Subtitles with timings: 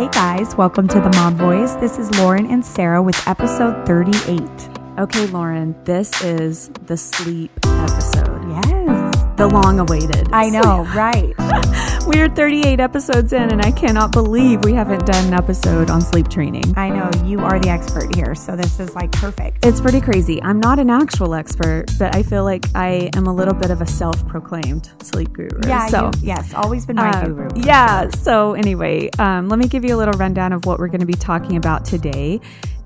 [0.00, 1.74] Hey guys, welcome to the Mom Voice.
[1.74, 4.40] This is Lauren and Sarah with episode 38.
[4.98, 8.48] Okay, Lauren, this is the sleep episode.
[8.48, 9.26] Yes.
[9.36, 10.30] The long awaited.
[10.32, 11.34] I know, right?
[12.06, 16.28] We're 38 episodes in, and I cannot believe we haven't done an episode on sleep
[16.28, 16.64] training.
[16.76, 19.64] I know you are the expert here, so this is like perfect.
[19.64, 20.42] It's pretty crazy.
[20.42, 23.80] I'm not an actual expert, but I feel like I am a little bit of
[23.80, 25.48] a self proclaimed sleep guru.
[25.66, 26.06] Yeah, So.
[26.16, 27.48] you- yes, always been my Um, guru.
[27.54, 28.08] yeah.
[28.10, 31.06] So anyway, um, let me give you a little rundown of what we're going to
[31.06, 32.40] be talking about today.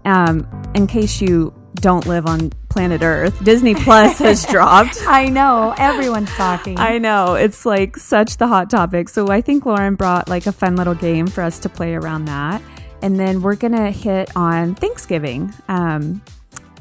[0.05, 4.99] Um, in case you don't live on planet Earth, Disney Plus has dropped.
[5.07, 6.79] I know, everyone's talking.
[6.79, 9.09] I know it's like such the hot topic.
[9.09, 12.27] So I think Lauren brought like a fun little game for us to play around
[12.27, 12.63] that,
[13.03, 15.53] and then we're gonna hit on Thanksgiving.
[15.69, 16.23] Um,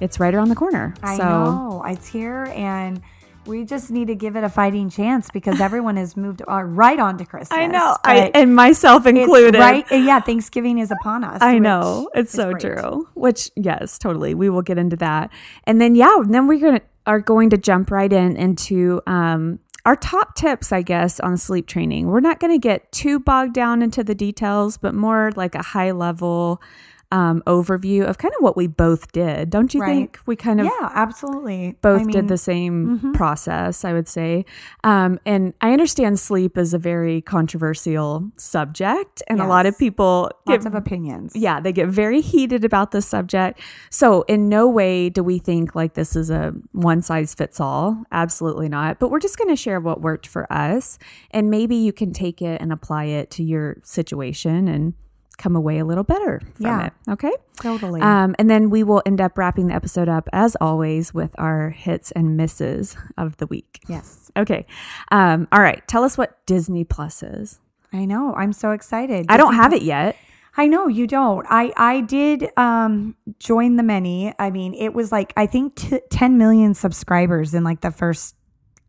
[0.02, 0.94] it's right around the corner.
[1.02, 3.02] I so know, it's here and
[3.45, 7.17] we just need to give it a fighting chance because everyone has moved right on
[7.17, 7.58] to Christmas.
[7.58, 9.59] I know, I, and myself included.
[9.59, 9.86] Right?
[9.91, 11.41] Yeah, Thanksgiving is upon us.
[11.41, 12.09] I know.
[12.16, 12.61] It's so great.
[12.61, 13.08] true.
[13.14, 14.33] Which yes, totally.
[14.33, 15.31] We will get into that.
[15.66, 19.97] And then yeah, then we're gonna are going to jump right in into um our
[19.97, 22.08] top tips, I guess, on sleep training.
[22.08, 25.91] We're not gonna get too bogged down into the details, but more like a high
[25.91, 26.61] level
[27.14, 29.50] um overview of kind of what we both did.
[29.52, 29.89] Don't you Right.
[29.94, 31.78] think we kind of Yeah, absolutely.
[31.81, 34.45] both I did the same process, I would say.
[34.83, 39.80] Um, and I understand sleep is a very controversial subject, and a lot of Yes.
[39.80, 41.33] people Lots get of opinions.
[41.36, 43.59] yeah, they get very heated about this subject.
[43.92, 48.03] So, in no way do we think like this is a one size fits all.
[48.11, 48.98] Absolutely not.
[49.00, 50.98] But we're just going to share what worked for us.
[51.31, 54.94] And maybe you can take it and apply it to your situation and
[55.38, 56.86] come away a little better from Yeah.
[56.88, 56.94] it.
[57.09, 57.31] Okay.
[57.59, 58.02] Totally.
[58.02, 61.70] Um, and then we will end up wrapping the episode up, as always, with our
[61.72, 63.80] hits and misses of the week.
[63.88, 64.31] yes.
[64.36, 64.66] Okay.
[65.11, 65.86] Um, all right.
[65.88, 67.59] Tell us what Disney Plus is.
[67.92, 68.34] I know.
[68.36, 69.28] I'm so excited.
[69.30, 70.16] I don't Disney have it yet.
[70.58, 71.45] I know you don't.
[71.49, 74.33] I I did um join the many.
[74.39, 78.36] I mean, it was like I think t- 10 million subscribers in like the first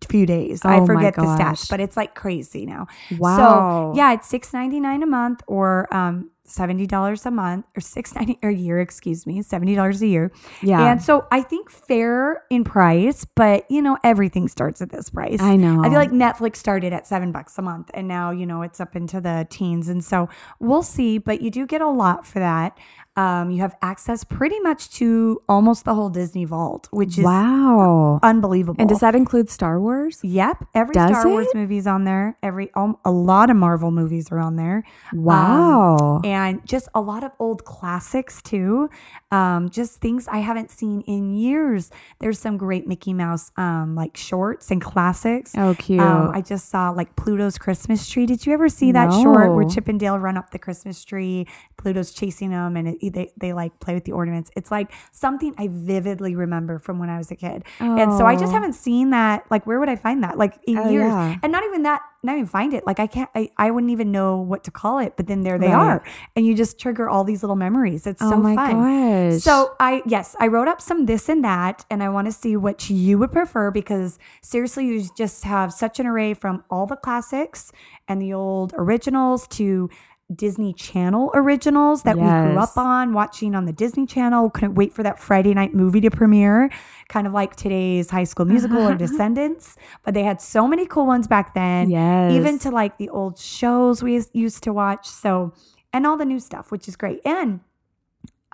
[0.08, 0.60] few days.
[0.64, 2.86] Oh I forget the stats, but it's like crazy now.
[3.18, 3.92] Wow.
[3.92, 8.78] So, yeah, it's 6.99 a month or um $70 a month or 6.90 a year,
[8.78, 10.32] excuse me, $70 a year.
[10.62, 10.92] Yeah.
[10.92, 15.40] And so I think fair in price, but you know, everything starts at this price.
[15.40, 15.82] I know.
[15.82, 18.80] I feel like Netflix started at seven bucks a month and now, you know, it's
[18.80, 19.88] up into the teens.
[19.88, 20.28] And so
[20.60, 22.78] we'll see, but you do get a lot for that.
[23.16, 28.18] Um, you have access pretty much to almost the whole Disney vault, which is wow.
[28.22, 28.80] unbelievable.
[28.80, 30.18] And does that include Star Wars?
[30.22, 32.36] Yep, every Does Star Wars movie's on there.
[32.42, 34.82] Every um, a lot of Marvel movies are on there.
[35.12, 36.20] Wow.
[36.24, 38.90] Um, and just a lot of old classics too.
[39.30, 41.90] Um, just things I haven't seen in years.
[42.18, 45.52] There's some great Mickey Mouse um, like shorts and classics.
[45.56, 46.00] oh, cute.
[46.00, 48.26] Um, I just saw like Pluto's Christmas tree.
[48.26, 49.68] Did you ever see that short where No.
[49.68, 51.46] Chip and Dale run up the Christmas tree?
[51.76, 54.50] Pluto's chasing them, and it, they they like play with the ornaments.
[54.56, 58.34] It's like something I vividly remember from when I was a kid, and so I
[58.36, 58.54] just Oh.
[58.54, 59.44] haven't seen that.
[59.50, 60.38] Like, where would I find that?
[60.38, 61.36] Like in Oh, years, yeah.
[61.42, 62.00] and not even that.
[62.22, 62.86] Not even find it.
[62.86, 63.28] Like I can't.
[63.34, 65.14] I, I wouldn't even know what to call it.
[65.14, 65.74] But then there they Right.
[65.74, 66.04] are,
[66.34, 68.06] and you just trigger all these little memories.
[68.06, 69.30] It's oh so my fun.
[69.30, 69.42] gosh.
[69.42, 72.56] So I yes, I wrote up some this and that, and I want to see
[72.56, 76.96] what you would prefer because seriously, you just have such an array from all the
[76.96, 77.72] classics
[78.08, 79.90] and the old originals to
[80.34, 84.50] Disney Channel originals that we grew up on watching on the Disney Channel.
[84.50, 86.70] Couldn't wait for that Friday night movie to premiere,
[87.08, 89.76] kind of like today's High School Musical or Descendants.
[90.02, 91.90] But they had so many cool ones back then.
[91.90, 92.32] Yes.
[92.32, 95.06] even to like the old shows we used to watch.
[95.06, 95.52] So
[95.92, 97.20] and all the new stuff, which is great.
[97.24, 97.60] And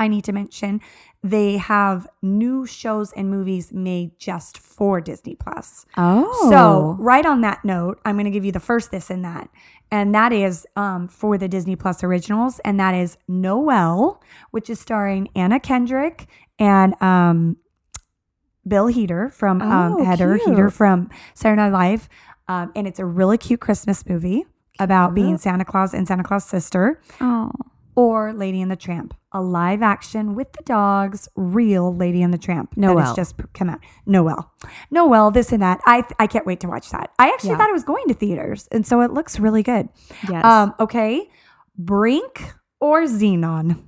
[0.00, 0.80] I need to mention
[1.22, 5.84] they have new shows and movies made just for Disney Plus.
[5.96, 6.48] oh.
[6.50, 9.48] So, right on that note, I'm going to give you the first this and that.
[9.92, 12.58] And that is um, for the Disney Plus originals.
[12.64, 16.26] And that is Noelle, which is starring Anna Kendrick
[16.58, 17.56] and um,
[18.66, 20.48] Bill Heater from um, Oh, Header cute.
[20.50, 22.08] Heater from Saturday Night Live.
[22.48, 24.44] Um, and it's a really cute Christmas movie
[24.78, 27.50] about being Santa Claus and Santa Claus' sister Oh.
[28.00, 32.38] Or Lady and the Tramp, a live action with the dogs, real Lady and the
[32.38, 32.70] Tramp.
[32.70, 32.98] That Noelle.
[33.06, 33.80] has just come out.
[34.06, 34.50] Noelle.
[34.90, 35.80] Noelle, this and that.
[35.86, 37.10] I I can't wait to watch that.
[37.18, 37.56] I actually Yeah.
[37.58, 39.88] thought it was going to theaters, and so it looks really good.
[40.28, 40.44] Yes.
[40.44, 41.28] Um, okay.
[41.76, 43.82] Brink or Xenon?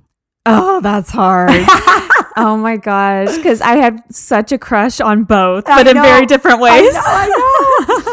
[0.45, 1.49] oh, that's hard.
[2.37, 3.35] oh my gosh.
[3.37, 6.93] Because I had such a crush on both, but in very different I ways.
[6.93, 7.27] know, I
[8.07, 8.12] know.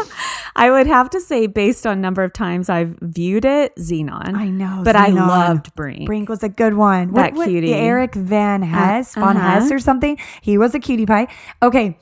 [0.55, 4.35] I would have to say, based on number of times I've viewed it, Xenon.
[4.35, 6.05] I know, But I loved Brink.
[6.05, 7.13] Brink was a good one.
[7.13, 7.73] That cutie.
[7.73, 9.59] Eric Van Hess, Von uh-huh.
[9.61, 10.17] Hess or something.
[10.41, 11.27] He was a cutie pie.
[11.61, 11.97] Okay.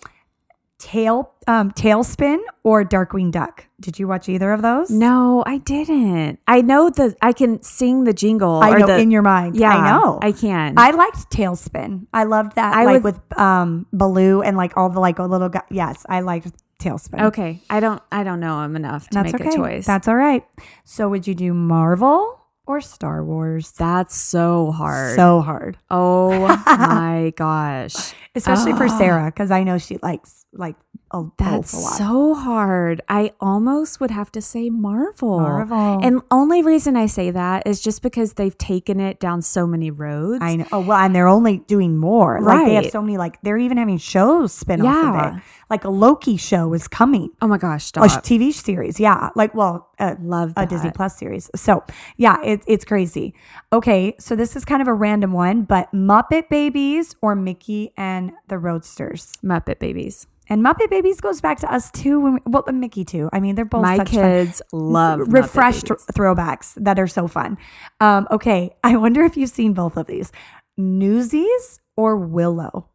[0.79, 3.65] Tail um, TaleSpin or Darkwing Duck.
[3.81, 4.89] Did you watch either of those?
[4.89, 6.39] No, I didn't.
[6.47, 8.61] I know the I can sing the jingle.
[8.61, 9.57] I know the, in your mind.
[9.57, 10.19] Yeah, I know.
[10.21, 10.75] I can.
[10.77, 12.07] I liked TaleSpin.
[12.13, 12.73] I loved that.
[12.75, 15.63] I like would- with um Baloo and like all the like little guys.
[15.69, 17.25] Yes, I liked TaleSpin.
[17.27, 18.01] okay, I don't.
[18.11, 19.49] I don't know him enough to That's make okay.
[19.49, 19.85] a choice.
[19.85, 20.45] That's all right.
[20.83, 23.71] So would you do Marvel or Star Wars?
[23.71, 25.15] That's so hard.
[25.15, 28.97] So hard, oh my gosh, especially for Ah.
[28.97, 30.75] Sarah, because I know she likes like
[31.11, 33.01] a that's a so hard.
[33.09, 35.39] I almost would have to say Marvel.
[35.39, 35.99] Marvel.
[36.03, 39.89] And only reason I say that is just because they've taken it down so many
[39.89, 40.39] roads.
[40.41, 40.67] I know.
[40.71, 42.39] Oh well, and they're only doing more.
[42.41, 43.17] Like they have so many.
[43.17, 45.41] Like they're even having shows spin off of it.
[45.69, 47.29] Like a Loki show is coming.
[47.41, 47.99] oh my gosh, A.
[48.01, 49.29] TV series, yeah.
[49.35, 50.65] Like well, uh, Love a.
[50.65, 51.49] Disney Plus series.
[51.55, 51.83] So
[52.17, 53.33] yeah, it, it's crazy.
[53.71, 58.31] Okay, so this is kind of a random one, but Muppet Babies or Mickey and
[58.47, 59.33] the Roadsters.
[59.43, 60.27] Muppet Babies.
[60.49, 62.19] And Muppet Babies goes back to us too.
[62.19, 63.29] When we, well, Mickey too.
[63.31, 67.57] I mean, they're both My such fun- kids love refreshed throwbacks that are so fun.
[67.99, 70.31] Um, okay, I wonder if you've seen both of these,
[70.77, 72.87] Newsies or Willow.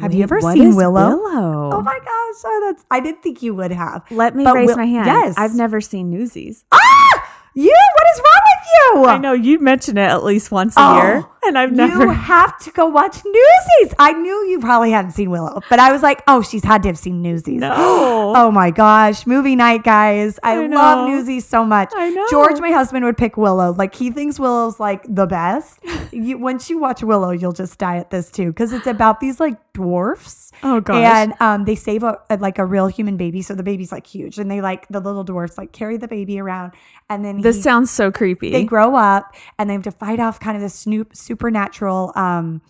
[0.00, 1.08] Have you ever what seen is Willow?
[1.16, 1.70] Willow?
[1.74, 4.02] Oh my gosh, oh, that's I didn't think you would have.
[4.10, 5.06] Let me But raise Wil- my hand.
[5.06, 5.34] yes.
[5.36, 6.64] I've never seen Newsies.
[6.72, 7.21] Ah,
[7.54, 7.70] you?
[7.94, 8.68] What is wrong with
[9.04, 9.10] you?
[9.10, 12.04] I know you mention it at least once a Oh, year, and I've never.
[12.04, 13.94] You have to go watch Newsies.
[13.98, 16.88] I knew you probably hadn't seen Willow, but I was like, oh, she's had to
[16.88, 17.60] have seen Newsies.
[17.60, 18.12] No.
[18.34, 20.38] Oh my gosh, movie night, guys!
[20.42, 21.08] I, I love.
[21.08, 21.90] Newsies so much.
[21.94, 22.26] I know.
[22.30, 23.72] George, my husband, would pick Willow.
[23.72, 25.78] Like he thinks Willow's like the best.
[26.12, 29.38] you, once you watch Willow, you'll just die at this too because it's about these
[29.38, 30.50] like dwarfs.
[30.62, 30.96] Oh, gosh.
[31.04, 34.06] And um, they save a, a- like a real human baby, so the baby's like
[34.06, 36.72] huge, and they like the little dwarfs like carry the baby around,
[37.10, 38.50] and then This sounds so creepy.
[38.50, 42.62] they grow up and they have to fight off kind of the snoop supernatural um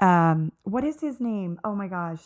[0.00, 2.20] um what is his name oh my gosh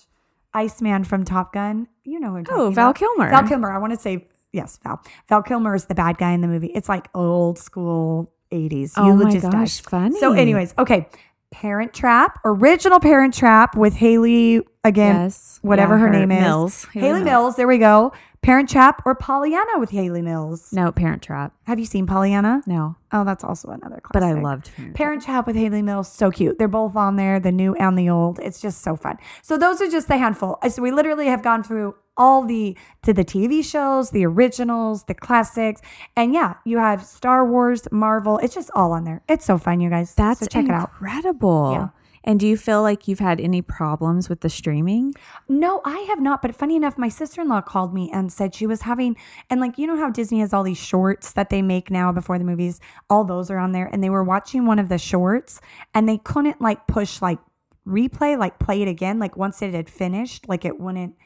[0.55, 2.97] iceman from top gun you know who I'm Oh, Val about.
[2.97, 3.31] Kilmer.
[3.31, 6.43] val kilmer i want to say yes val val kilmer is the bad guy in
[6.43, 9.89] the movie it's like old school 80s Oh you my gosh, die.
[9.91, 10.19] funny.
[10.21, 11.09] so anyways okay
[11.51, 15.59] parent trap original parent trap with hayley again Yes.
[15.63, 16.85] whatever Yeah, her, her- name is Mills.
[16.93, 17.27] hayley, Hayley mills.
[17.45, 17.57] Mills.
[17.57, 18.13] there we go
[18.43, 21.55] parent trap or pollyanna with hayley mills no Parent Trap.
[21.65, 24.13] have you seen pollyanna No, Oh, that's also another classic.
[24.13, 24.95] but I loved Parent.
[24.95, 24.95] Trap.
[24.97, 26.59] Parent Trap with Hayley Mills, so cute.
[26.59, 28.39] They're both on there, the new and the old.
[28.39, 29.19] It's just so fun.
[29.43, 30.59] So those are just a handful.
[30.63, 35.05] Uh, So we literally have gone through all the to the TV shows, the originals,
[35.05, 35.83] the classics,
[36.17, 38.39] and yeah, you have Star Wars, Marvel.
[38.39, 39.21] It's just all on there.
[39.29, 40.15] It's so fun, you guys.
[40.15, 40.91] That's so check it out.
[40.93, 41.73] incredible.
[41.75, 41.89] Yeah.
[42.25, 45.15] And do you feel like you've had any problems with the streaming?
[45.49, 46.43] No, I have not.
[46.43, 49.17] But funny enough, my sister in law called me and said she was having,
[49.51, 52.39] and like, you know how Disney has all these shorts that they make now before
[52.39, 52.81] the movies?
[53.11, 53.89] All those are on there.
[53.93, 55.61] And they were watching one of the shorts
[55.95, 57.39] and they couldn't like push like
[57.87, 59.19] replay, like play it again.
[59.19, 61.17] Like once it had finished, like it wouldn't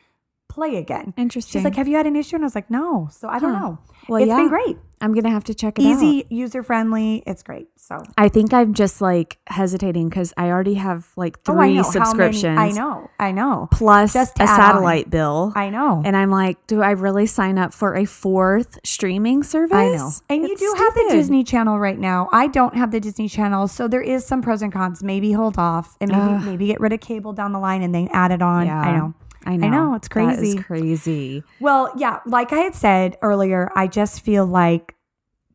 [0.49, 1.13] play again.
[1.17, 1.61] Interesting.
[1.61, 2.37] She's like, Have you had an issue?
[2.37, 3.09] And I was like, No.
[3.13, 3.61] So I don't Huh.
[3.61, 3.79] know.
[4.09, 4.37] Well, It's yeah.
[4.37, 4.77] been great.
[4.99, 5.89] I'm gonna have to check it out.
[6.03, 7.23] Easy, user friendly.
[7.27, 7.69] It's great.
[7.77, 11.83] So I think I'm just like hesitating because I already have like Oh, I three.
[11.83, 12.59] Subscriptions.
[12.59, 13.11] I know.
[13.21, 13.69] I know.
[13.73, 14.57] Plus Just a add on.
[14.57, 15.53] satellite bill.
[15.55, 16.01] I know.
[16.05, 19.77] and I'm like, do I really sign up for a fourth streaming service?
[19.77, 20.11] I know.
[20.31, 21.07] And you It's do have the.
[21.11, 22.29] Disney Channel right now.
[22.33, 25.03] I don't have the Disney Channel, so there is some pros and cons.
[25.03, 26.45] Maybe hold off and maybe Ugh.
[26.45, 28.67] maybe get rid of cable down the line and then add it on.
[28.67, 28.81] Yeah.
[28.81, 29.15] I know.
[29.47, 29.69] I know.
[29.69, 30.59] know, it's That is crazy.
[30.63, 31.43] crazy.
[31.61, 34.95] Well, yeah, like I had said earlier, I just feel like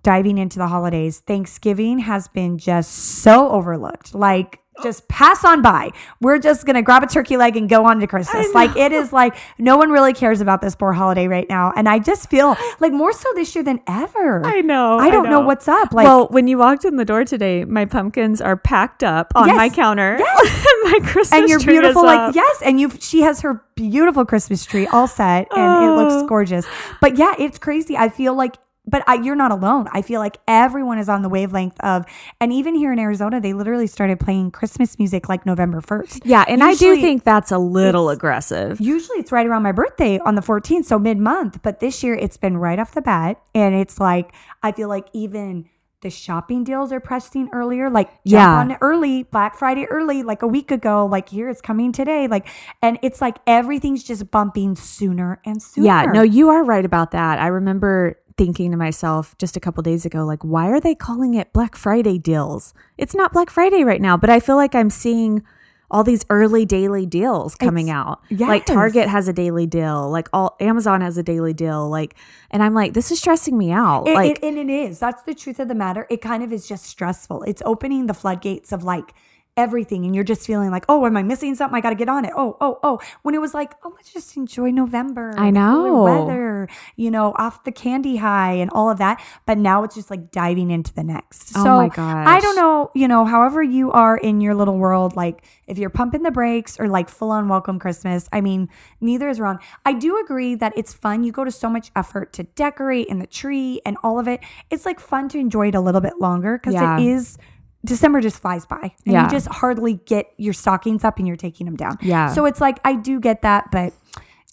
[0.04, 4.16] diving into the holidays, Thanksgiving has been just so overlooked.
[4.16, 4.84] Like oh.
[4.84, 5.92] just pass on by.
[6.22, 8.52] We're just gonna grab a turkey leg and go on to Christmas.
[8.56, 11.72] Like it is like no one really cares about this poor holiday right now.
[11.76, 14.44] And I just feel like more so this year than ever.
[14.44, 14.98] I know.
[14.98, 15.42] I don't know.
[15.42, 15.94] what's up.
[15.94, 19.50] Like well, when you walked in the door today, my pumpkins are packed up on
[19.50, 19.58] Yes.
[19.58, 20.18] my counter.
[20.20, 20.66] Yes.
[20.92, 22.36] my Christmas and you're tree beautiful like up.
[22.36, 25.96] yes and you she has her beautiful christmas tree all set and it Oh.
[25.96, 26.66] looks gorgeous
[27.02, 28.58] but yeah it's crazy i feel like
[28.88, 29.88] but I, you're not alone.
[29.92, 32.04] I feel like everyone is on the wavelength of,
[32.42, 36.22] and even here in Arizona, they literally started playing Christmas music like November 1st.
[36.26, 38.82] Yeah, and I do think that's a little aggressive.
[38.82, 41.62] Usually it's right around my birthday on the 14th, so mid month.
[41.62, 43.40] But this year it's been right off the bat.
[43.54, 44.34] And it's like,
[44.64, 45.70] I feel like even
[46.02, 47.90] the shopping deals are pressing earlier.
[47.90, 48.58] Like, jump Yeah.
[48.58, 51.06] on early, Black Friday early, like a week ago.
[51.06, 52.28] Like, here it's coming today.
[52.28, 52.48] Like,
[52.82, 55.86] and it's like everything's just bumping sooner and sooner.
[55.88, 57.40] Yeah, no, you are right about that.
[57.40, 61.36] I remember thinking to myself just a couple days ago, like, why are they calling
[61.36, 62.74] it Black Friday deals?
[62.98, 65.44] It's not Black Friday right now, but I feel like I'm seeing
[65.92, 68.22] all these early daily deals coming It's- out.
[68.32, 68.66] Like.
[68.66, 71.88] Target has a daily deal, like all Amazon has a daily deal.
[71.90, 72.16] Like,
[72.50, 74.08] and I'm like, this is stressing me out.
[74.08, 74.98] It, like, it, and it is.
[75.00, 76.08] That's the truth of the matter.
[76.10, 77.44] It kind of is just stressful.
[77.44, 79.14] It's opening the floodgates of like
[79.58, 81.76] everything and you're just feeling like, oh, am I missing something?
[81.78, 82.32] I got to get on it.
[82.36, 83.00] Oh, oh, oh.
[83.22, 85.34] When it was like, oh, let's just enjoy November.
[85.38, 86.04] I know.
[86.04, 89.22] Weather, you know, off the candy high and all of that.
[89.46, 91.52] But now it's just like diving into the next.
[91.58, 92.28] Oh so my gosh.
[92.28, 95.90] I don't know, you know, however you are in your little world, like if you're
[95.90, 98.70] pumping the brakes or like full on welcome Christmas, I mean,
[99.02, 99.60] neither is wrong.
[99.86, 101.24] I do agree that it's fun.
[101.24, 104.40] You go to so much effort to decorate and the tree and all of it.
[104.70, 106.98] It's like fun to enjoy it a little bit longer because Yeah.
[106.98, 107.38] it is.
[107.84, 109.24] December just flies by and Yeah.
[109.26, 111.98] you just hardly get your stockings up and you're taking them down.
[112.02, 112.34] Yeah.
[112.34, 113.94] So it's like, I do get that, but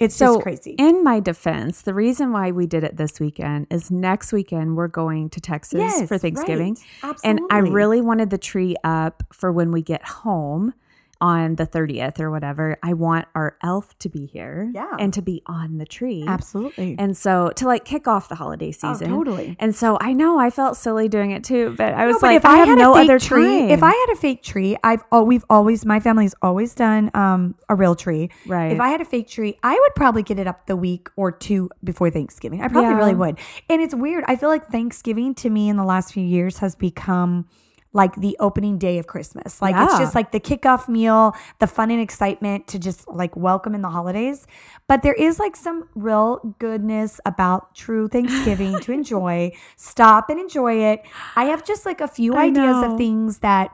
[0.01, 0.77] it's So, just crazy.
[0.79, 4.89] in my defense, the reason why we did it this weekend is next weekend we're
[4.89, 6.79] going to Texas Yes, for Thanksgiving.
[7.03, 7.17] right.
[7.25, 10.73] And I really wanted the tree up for when we get home
[11.21, 12.79] on the 30th or whatever.
[12.83, 14.91] I want our elf to be here Yeah.
[14.99, 16.25] and to be on the tree.
[16.27, 16.95] Absolutely.
[16.99, 19.09] And so to like kick off the holiday Oh, season.
[19.11, 19.57] totally.
[19.59, 22.37] And so I know I felt silly doing it too, but I was No, like,
[22.37, 23.71] if I, I, have had no other tree, time.
[23.71, 27.55] if I had a fake tree, I've oh, we've always my family's always done um
[27.69, 28.31] a real tree.
[28.47, 28.73] Right.
[28.73, 31.33] If I had a fake tree, I would probably get it up the week or
[31.33, 32.63] two before Thanksgiving.
[32.63, 32.97] I probably Yeah.
[32.97, 33.39] really would.
[33.69, 34.25] And it's weird.
[34.29, 37.47] I feel like Thanksgiving to me in the last few years has become
[37.93, 39.63] like the opening day of Christmas.
[39.63, 43.75] Like it's just like the kickoff meal, the fun and excitement to just like welcome
[43.75, 44.47] in the holidays.
[44.87, 49.53] But there is like some real goodness about true Thanksgiving to enjoy.
[49.77, 51.03] Stop and enjoy it.
[51.37, 52.93] I have just like a few I ideas know.
[52.93, 53.71] of things that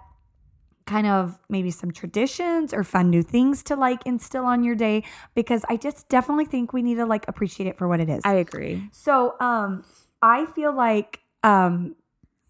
[0.87, 5.03] kind of maybe some traditions or fun new things to like instill on your day
[5.35, 8.21] because I just definitely think we need to like appreciate it for what it is.
[8.25, 8.89] I agree.
[8.93, 9.85] So, um,
[10.23, 11.97] I feel like um,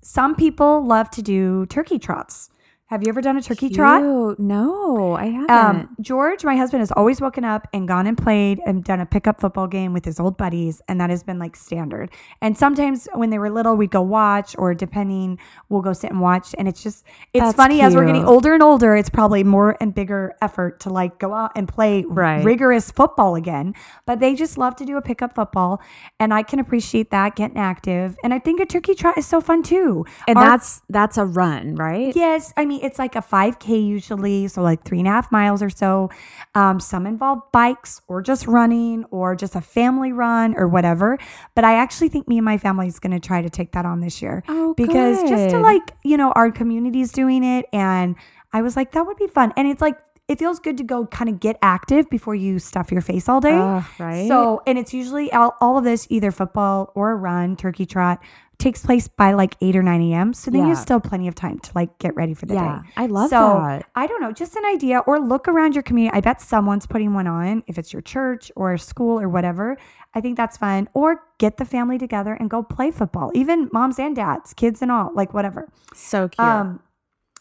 [0.06, 2.50] some people love to do turkey trots.
[2.88, 4.03] Have you ever done a turkey trot?
[4.03, 4.38] Cute.
[4.38, 5.50] No, I haven't.
[5.50, 9.07] Um, George, my husband, has always woken up and gone and played and done a
[9.07, 12.11] pickup football game with his old buddies, and that has been like standard.
[12.43, 15.38] And sometimes when they were little, we'd go watch, or depending,
[15.71, 16.55] we'll go sit and watch.
[16.59, 19.79] And it's just, it's That's funny as we're getting older and older, it's probably more
[19.81, 22.45] and bigger effort to like go out and play Right.
[22.45, 23.73] rigorous football again.
[24.07, 25.81] But they just love to do a pickup football,
[26.21, 28.19] and I can appreciate that getting active.
[28.23, 30.05] And I think a turkey trot is so fun too.
[30.29, 32.14] and Our- that's that's a run, right?
[32.14, 35.62] Yes, I mean it's like a 5K usually, so like three and a half miles
[35.62, 36.11] or so.
[36.54, 41.19] Um, some involve bikes or just running or just a family run or whatever.
[41.54, 43.85] But I actually think me and my family is going to try to take that
[43.85, 48.16] on this year Oh, because just to like you know our community's doing it, and
[48.52, 49.99] I was like that would be fun, and it's like.
[50.26, 53.43] It feels good to go kind of get active before you stuff your face all
[53.43, 53.59] day.
[53.59, 54.26] Ugh, right?
[54.26, 58.23] So, and it's usually all, all of this either football or a run, turkey trot
[58.64, 60.33] takes place by like 8 or 9 a.m.
[60.33, 60.75] So then you Yeah.
[60.75, 62.88] have still plenty of time to like get ready for the Yeah, day.
[62.97, 63.85] I love so, that.
[63.94, 66.16] I don't know, just an idea or look around your community.
[66.16, 69.76] I bet someone's putting one on if it's your church or school or whatever.
[70.14, 70.88] I think that's fun.
[70.94, 74.90] Or get the family together and go play football, even moms and dads, kids and
[74.90, 75.68] all, like whatever.
[75.92, 76.47] so cute.
[76.49, 76.80] Um,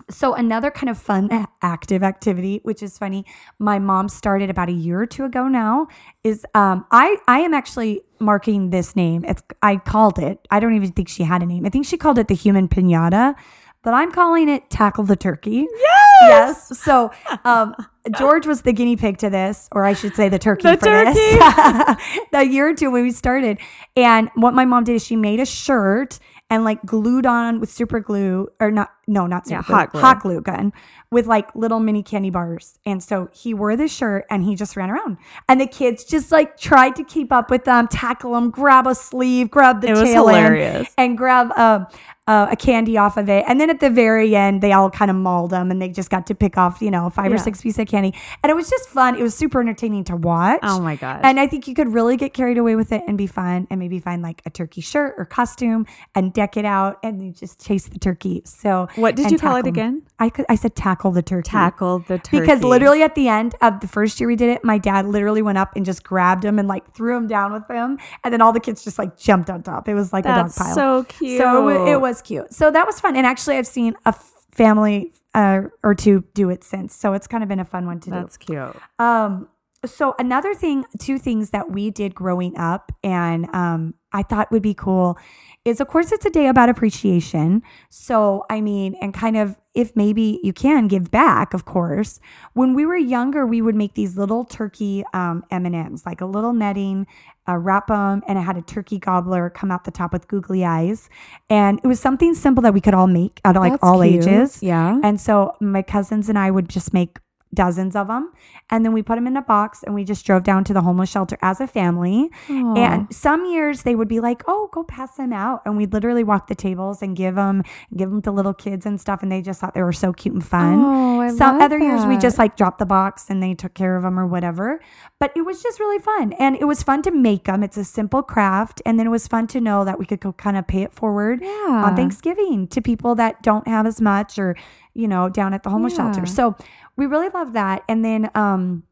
[0.10, 3.26] so another kind of fun active activity, which is funny,
[3.60, 5.88] my mom started about a year or two ago now,
[6.24, 9.24] is um I I am actually marking this name.
[9.26, 10.48] It's I called it.
[10.52, 11.66] I don't even think she had a name.
[11.66, 13.36] I think she called it the human pinata,
[13.84, 15.68] but I'm calling it tackle the turkey.
[15.80, 16.68] Yes.
[16.70, 16.80] Yes.
[16.80, 17.12] So
[17.46, 17.76] um
[18.18, 21.14] George was the guinea pig to this, or I should say the turkey The for
[21.14, 22.24] this.
[22.34, 23.60] the year or two when we started.
[23.96, 26.20] And what my mom did is she made a shirt
[26.54, 29.92] and like glued on with super glue or not no not super Yeah, glue, hot
[29.92, 30.02] glue.
[30.02, 30.72] hot glue gun
[31.12, 34.78] with like little mini candy bars and so he wore this shirt and he just
[34.78, 35.18] ran around
[35.50, 38.94] and the kids just like tried to keep up with them tackle him grab a
[38.94, 40.94] sleeve grab the It tail end, hilarious.
[40.98, 41.88] and grab um,
[42.28, 45.12] uh, a candy off of it and then at the very end they all kind
[45.12, 47.62] of mauled them and they just got to pick off you know five or six
[47.62, 50.80] pieces of candy and it was just fun it was super entertaining to watch oh
[50.80, 51.20] my God.
[51.24, 53.80] and I think you could really get carried away with it and be fun and
[53.80, 57.64] maybe find like a turkey shirt or costume and deck it out and you just
[57.64, 58.42] chase the turkey.
[58.46, 60.04] So What did you call it again?
[60.20, 61.50] I could I said tackle the turkey.
[61.50, 62.40] Tackle the turkey.
[62.40, 65.42] Because literally at the end of the first year we did it, my dad literally
[65.42, 67.98] went up and just grabbed him and like threw him down with him.
[68.24, 69.90] And then all the kids just like jumped on top.
[69.90, 70.76] It was like That's a dog pile.
[70.76, 71.40] so cute.
[71.40, 72.54] So it, it was cute.
[72.54, 73.16] So that was fun.
[73.16, 74.14] And actually I've seen a
[74.52, 76.96] family uh, or two do it since.
[76.96, 78.16] So it's kind of been a fun one to do.
[78.16, 78.76] That's cute.
[79.00, 79.48] Um,
[79.86, 84.62] so another thing, two things that we did growing up, and um, I thought would
[84.62, 85.18] be cool,
[85.66, 87.64] is of course it's a day about appreciation.
[87.90, 92.20] So I mean, and kind of if maybe you can give back, of course.
[92.54, 96.22] When we were younger, we would make these little turkey um, M and M's, like
[96.22, 97.08] a little netting,
[97.48, 100.64] uh, wrap them, and it had a turkey gobbler come out the top with googly
[100.64, 101.10] eyes,
[101.50, 104.02] and it was something simple that we could all make out of like That's all
[104.02, 104.28] cute.
[104.28, 104.62] ages.
[104.62, 105.00] Yeah.
[105.04, 107.18] And so my cousins and I would just make
[107.54, 108.32] dozens of them.
[108.70, 110.82] And then we put them in a box and we just drove down to the
[110.82, 112.30] homeless shelter as a family.
[112.50, 112.76] Aw.
[112.76, 116.24] And some years they would be like, "Oh, go pass them out," and we'd literally
[116.24, 117.64] walk the tables and give them,
[117.96, 120.34] give them to little kids and stuff, and they just thought they were so cute
[120.34, 120.80] and fun.
[120.84, 123.96] Oh, I Some other years we just like dropped the box and they took care
[123.96, 124.80] of them or whatever.
[125.20, 127.64] But it was just really fun, and it was fun to make them.
[127.64, 130.34] It's a simple craft, and then it was fun to know that we could go
[130.34, 131.84] kind of pay it forward Yeah.
[131.86, 134.56] on Thanksgiving to people that don't have as much or
[134.96, 136.12] you know down at the homeless Yeah.
[136.12, 136.26] shelter.
[136.26, 136.56] So
[136.96, 137.84] we really love that.
[137.88, 138.84] And then um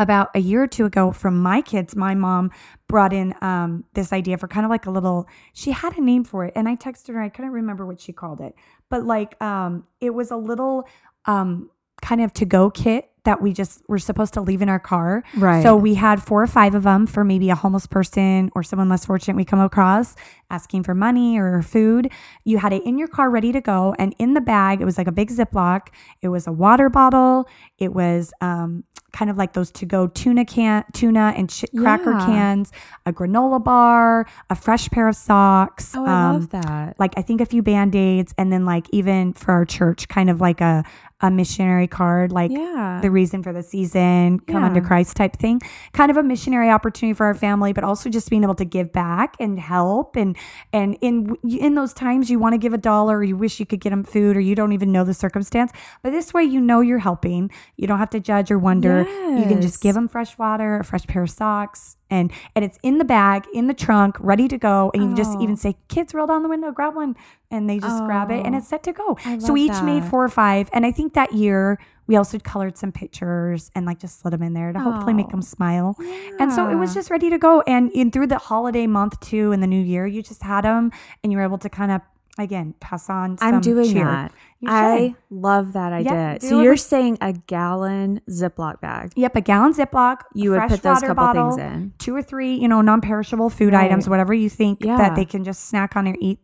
[0.00, 2.50] about a year or two ago from my kids, my mom
[2.88, 6.24] brought in um, this idea for kind of like a little, she had a name
[6.24, 6.52] for it.
[6.56, 8.54] And I texted her, I couldn't remember what she called it,
[8.88, 10.88] but like um, it was a little
[11.26, 11.68] um,
[12.00, 15.22] kind of to go kit that we just were supposed to leave in our car.
[15.36, 15.62] Right.
[15.62, 18.88] So we had four or five of them for maybe a homeless person or someone
[18.88, 20.16] less fortunate we come across
[20.50, 22.10] asking for money or food.
[22.44, 23.94] You had it in your car ready to go.
[23.98, 25.88] And in the bag, it was like a big Ziploc.
[26.22, 27.48] It was a water bottle.
[27.78, 32.12] It was um, kind of like those to go tuna can, tuna and ch- cracker
[32.12, 32.26] Yeah.
[32.26, 32.72] cans,
[33.06, 35.94] a granola bar, a fresh pair of socks.
[35.96, 36.98] Oh, I um, love that.
[36.98, 40.30] like I think a few band aids, and then like even for our church, kind
[40.30, 40.84] of like a
[41.22, 42.98] a missionary card, like Yeah.
[43.02, 45.60] the reason for the season, come unto Christ type thing.
[45.92, 48.92] Kind of a missionary opportunity for our family, but also just being able to give
[48.92, 50.16] back and help.
[50.16, 50.36] And
[50.72, 53.66] and in in those times, you want to give a dollar, or you wish you
[53.66, 55.72] could get them food, or you don't even know the circumstance.
[56.02, 57.50] But this way, you know you're helping.
[57.76, 59.02] You don't have to judge or wonder.
[59.02, 62.78] You can just give them fresh water, a fresh pair of socks, and and it's
[62.82, 64.90] in the bag, in the trunk, ready to go.
[64.94, 65.42] And you can just Oh.
[65.42, 67.16] even say, "Kids, roll down the window, grab one,"
[67.50, 68.58] and they just grab it, and Oh.
[68.58, 69.16] it's set to go.
[69.38, 72.76] So we each made four or five, and I think that year we also colored
[72.76, 75.30] some pictures and like just slid them in there to hopefully make Oh.
[75.30, 75.96] them smile.
[76.40, 77.60] And so it was just ready to go.
[77.68, 80.90] And in through the holiday month too, in the new year, you just had them,
[81.22, 82.00] and you were able to kind of
[82.42, 83.38] again pass on.
[83.38, 84.04] Some I'm doing cheer.
[84.04, 84.32] that.
[84.66, 86.38] I love that idea.
[86.40, 89.12] Do so you're saying a gallon Ziploc bag.
[89.16, 90.18] Yep, a gallon Ziploc.
[90.34, 91.92] You would put those couple bottle, things in.
[91.98, 93.84] two or three, you know, non-perishable food Right.
[93.86, 94.96] items, whatever you think Yeah.
[94.98, 96.40] that they can just snack on or eat,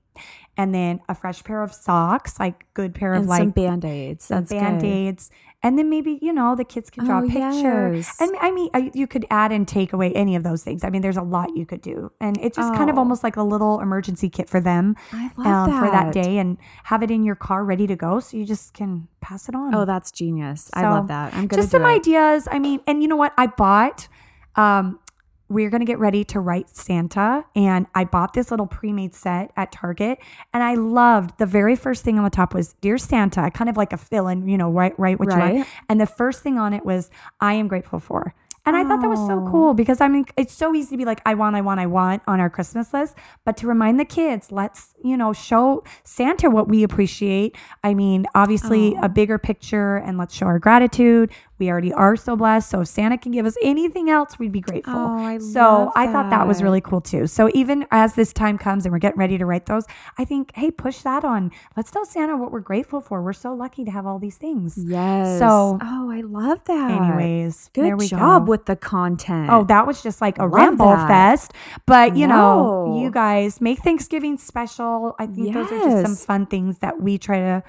[0.57, 4.25] and then a fresh pair of socks, like good pair of And like some band-aids.
[4.25, 5.31] some band aids,
[5.63, 7.95] and then maybe you know the kids can draw Oh, a picture.
[7.95, 8.21] yes.
[8.21, 10.85] And I mean, I- you could add and take away any of those things.
[10.85, 13.01] I mean, there's a lot you could do, and it's just kind of Oh.
[13.01, 16.23] almost like a little emergency kit for them I love um, for that that.
[16.25, 19.49] day, and have it in your car ready to go, so you just can pass
[19.49, 19.75] it on.
[19.75, 20.71] Oh, that's genius.
[20.75, 21.35] I love that.
[21.35, 21.87] I'm just some it.
[21.89, 22.49] ideas.
[22.51, 23.33] I mean, and you know what?
[23.37, 24.09] I bought.
[24.55, 25.01] Um,
[25.49, 29.73] we're gonna get ready to write Santa, and I bought this little pre-made set at
[29.73, 30.19] Target,
[30.53, 33.77] and I loved the very first thing on the top was "Dear Santa," kind of
[33.77, 35.55] like a fill-in, you know, write write what you Right.
[35.57, 38.35] want, and the first thing on it was "I am grateful for."
[38.69, 39.49] And I thought that was so Oh.
[39.49, 41.87] cool because I mean, it's so easy to be like, I want, I want, I
[41.87, 43.15] want on our Christmas list.
[43.45, 47.57] But to remind the kids, let's, you know, show Santa what we appreciate.
[47.85, 49.03] I mean, obviously, Oh.
[49.05, 51.31] a bigger picture and let's show our gratitude.
[51.59, 52.69] We already are so blessed.
[52.71, 54.93] So if Santa can give us anything else, we'd be grateful.
[54.95, 57.27] Oh, I so I thought that was really cool too.
[57.27, 59.85] So even as this time comes and we're getting ready to write those,
[60.19, 61.51] I think, hey, push that on.
[61.77, 63.23] Let's tell Santa what we're grateful for.
[63.23, 64.77] We're so lucky to have all these things.
[64.77, 65.39] Yes.
[65.39, 66.91] So- oh, I love that.
[66.91, 68.51] Anyways, good there we job go.
[68.51, 69.49] with the content.
[69.51, 71.09] Oh, that was just like a Love ramble that.
[71.09, 71.53] fest.
[71.87, 73.01] But you know, No.
[73.03, 75.15] you guys make Thanksgiving special.
[75.19, 77.63] I think those are just some fun things that we try to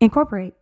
[0.00, 0.54] incorporate.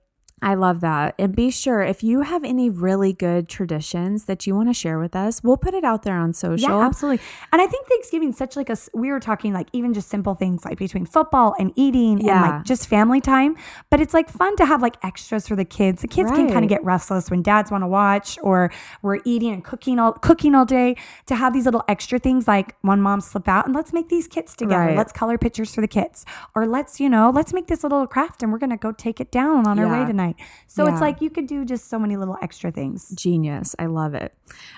[0.43, 1.15] I love that.
[1.19, 4.99] And be sure if you have any really good traditions that you want to share
[4.99, 6.69] with us, we'll put it out there on social.
[6.69, 7.25] Yeah, absolutely.
[7.53, 10.65] And I think Thanksgiving's such like a we were talking like even just simple things
[10.65, 13.57] like between football and eating and like just family time,
[13.89, 16.03] but it's like fun to have like extras for the kids.
[16.03, 19.53] The kids can kind of get restless when dads want to watch or we're eating
[19.53, 23.21] and cooking all cooking all day to have these little extra things like one mom
[23.21, 24.87] slip out and let's make these kits together.
[24.87, 24.97] Right.
[24.97, 28.43] Let's color pictures for the kids or let's, you know, let's make this little craft
[28.43, 30.32] and we're going to go take it down on our way Yeah.
[30.37, 30.49] Tonight.
[30.67, 30.93] So Yeah.
[30.93, 33.09] it's like you could do just so many little extra things.
[33.15, 33.75] Genius.
[33.79, 34.35] I love it.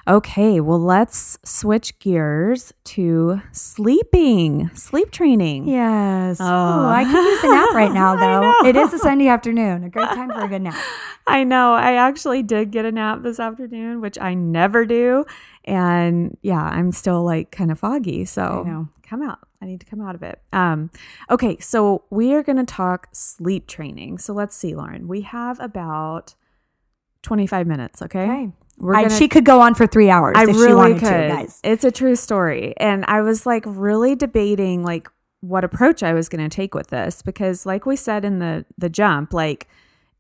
[0.09, 5.69] Okay, well, let's switch gears to sleeping, sleep training.
[5.69, 6.39] Yes.
[6.41, 6.45] Oh.
[6.47, 8.17] Oh, I could use a nap right now,
[8.63, 8.67] though.
[8.69, 9.85] It is a Sunday afternoon.
[9.85, 10.75] A great time for a good nap.
[11.27, 11.75] I know.
[11.75, 15.25] I actually did get a nap this afternoon, which I never do.
[15.65, 18.25] And yeah, I'm still like kind of foggy.
[18.25, 18.63] So
[19.03, 19.39] come out.
[19.63, 20.41] I need to come out of it.
[20.53, 20.91] Um,
[21.31, 24.19] okay, so we are going to talk sleep training.
[24.19, 25.09] So let's see, Lauren.
[25.09, 26.35] We have about
[27.23, 28.25] 25 minutes, okay?
[28.25, 28.53] Okay.
[28.79, 31.09] We're gonna- she could go on for three hours I if she really wanted could.
[31.09, 31.61] to, guys.
[31.65, 32.75] It's a true story.
[32.79, 35.09] And I was like really debating like
[35.41, 38.65] what approach I was going to take with this because like we said in the
[38.77, 39.69] the jump, like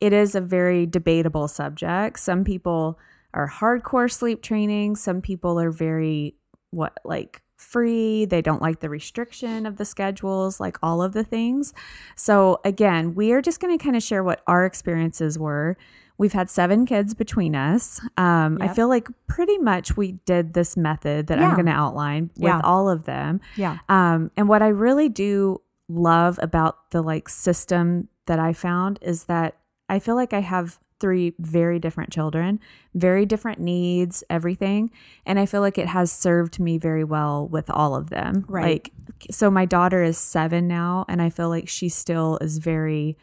[0.00, 2.18] it is a very debatable subject.
[2.20, 2.98] Some people
[3.35, 6.35] are hardcore sleep training, some people are very
[6.70, 11.25] what like free, they don't like the restriction of the schedules, like all of the
[11.25, 11.73] things.
[12.16, 15.77] So again, we are just going to kind of share what our experiences were.
[16.18, 18.01] We've had seven kids between us.
[18.16, 22.31] Um, I feel like pretty much we did this method that I'm going to outline
[22.37, 22.61] with Yeah.
[22.62, 23.40] all of them.
[23.57, 23.79] Yeah.
[23.88, 29.25] Um, and what I really do love about the like system that I found is
[29.25, 29.57] that
[29.88, 32.58] I feel like I have three very different children,
[32.94, 34.90] very different needs, everything.
[35.26, 38.46] And I feel like it has served me very well with all of them.
[38.48, 38.64] Right.
[38.64, 38.92] Like,
[39.30, 43.18] so my daughter is seven now, and I feel like she still is very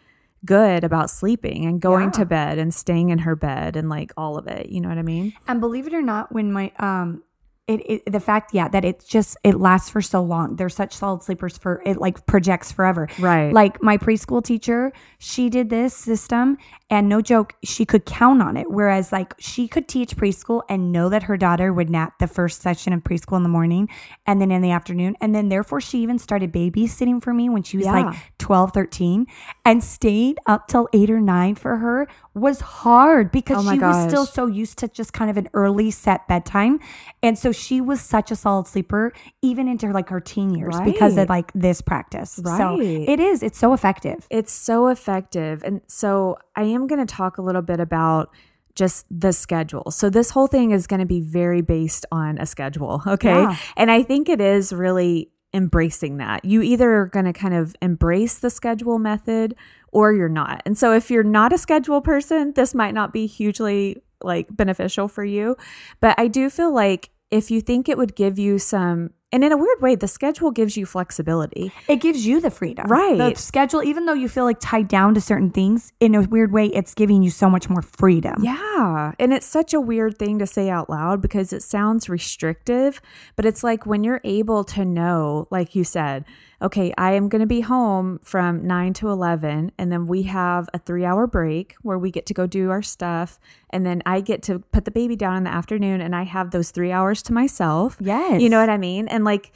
[0.45, 2.19] good about sleeping and going Yeah.
[2.19, 4.69] to bed and staying in her bed and like all of it.
[4.69, 5.33] You know what I mean?
[5.47, 7.23] And believe it or not, when my um
[7.67, 10.55] it, it the fact yeah that it just it lasts for so long.
[10.55, 13.07] They're such solid sleepers for it like projects forever.
[13.19, 13.53] Right.
[13.53, 16.57] Like my preschool teacher, she did this system
[16.91, 18.69] and no joke, she could count on it.
[18.69, 22.62] Whereas like she could teach preschool and know that her daughter would nap the first
[22.62, 23.88] session of preschool in the morning
[24.27, 25.15] and then in the afternoon.
[25.21, 27.93] And then therefore she even started babysitting for me when she was Yeah.
[27.93, 29.25] like 12, 13
[29.65, 34.04] and stayed up till eight or nine for her was hard because Oh she was
[34.10, 36.80] still so used to just kind of an early set bedtime.
[37.23, 41.17] And so she was such a solid sleeper, even into like her teen years because
[41.17, 42.32] of like this practice.
[42.32, 42.82] So Right.
[43.08, 44.27] it is, it's so effective.
[44.30, 45.63] It's so effective.
[45.63, 48.29] And so I am going to talk a little bit about
[48.75, 49.91] just the schedule.
[49.91, 53.01] So this whole thing is going to be very based on a schedule.
[53.11, 53.29] Okay.
[53.29, 53.57] Yeah.
[53.75, 56.45] And I think it is really embracing that.
[56.45, 59.55] You either are going to kind of embrace the schedule method
[59.91, 60.61] or you're not.
[60.65, 65.07] And so if you're not a schedule person, this might not be hugely like beneficial
[65.07, 65.57] for you.
[65.99, 69.51] But I do feel like if you think it would give you some and in
[69.51, 71.71] a weird way, the schedule gives you flexibility.
[71.87, 72.87] It gives you the freedom.
[72.87, 73.17] Right.
[73.17, 76.51] The schedule, even though you feel like tied down to certain things, in a weird
[76.51, 78.43] way, it's giving you so much more freedom.
[78.43, 79.13] Yeah.
[79.19, 83.01] And it's such a weird thing to say out loud because it sounds restrictive,
[83.35, 86.25] but it's like when you're able to know, like you said,
[86.62, 90.69] okay, I am going to be home from 9 to 11, and then we have
[90.74, 93.39] a three hour break where we get to go do our stuff.
[93.69, 96.52] And then I get to put the baby down in the afternoon and I have
[96.52, 97.97] those three hours to myself.
[98.00, 98.41] Yes.
[98.41, 99.08] You know what I mean?
[99.08, 99.54] And like,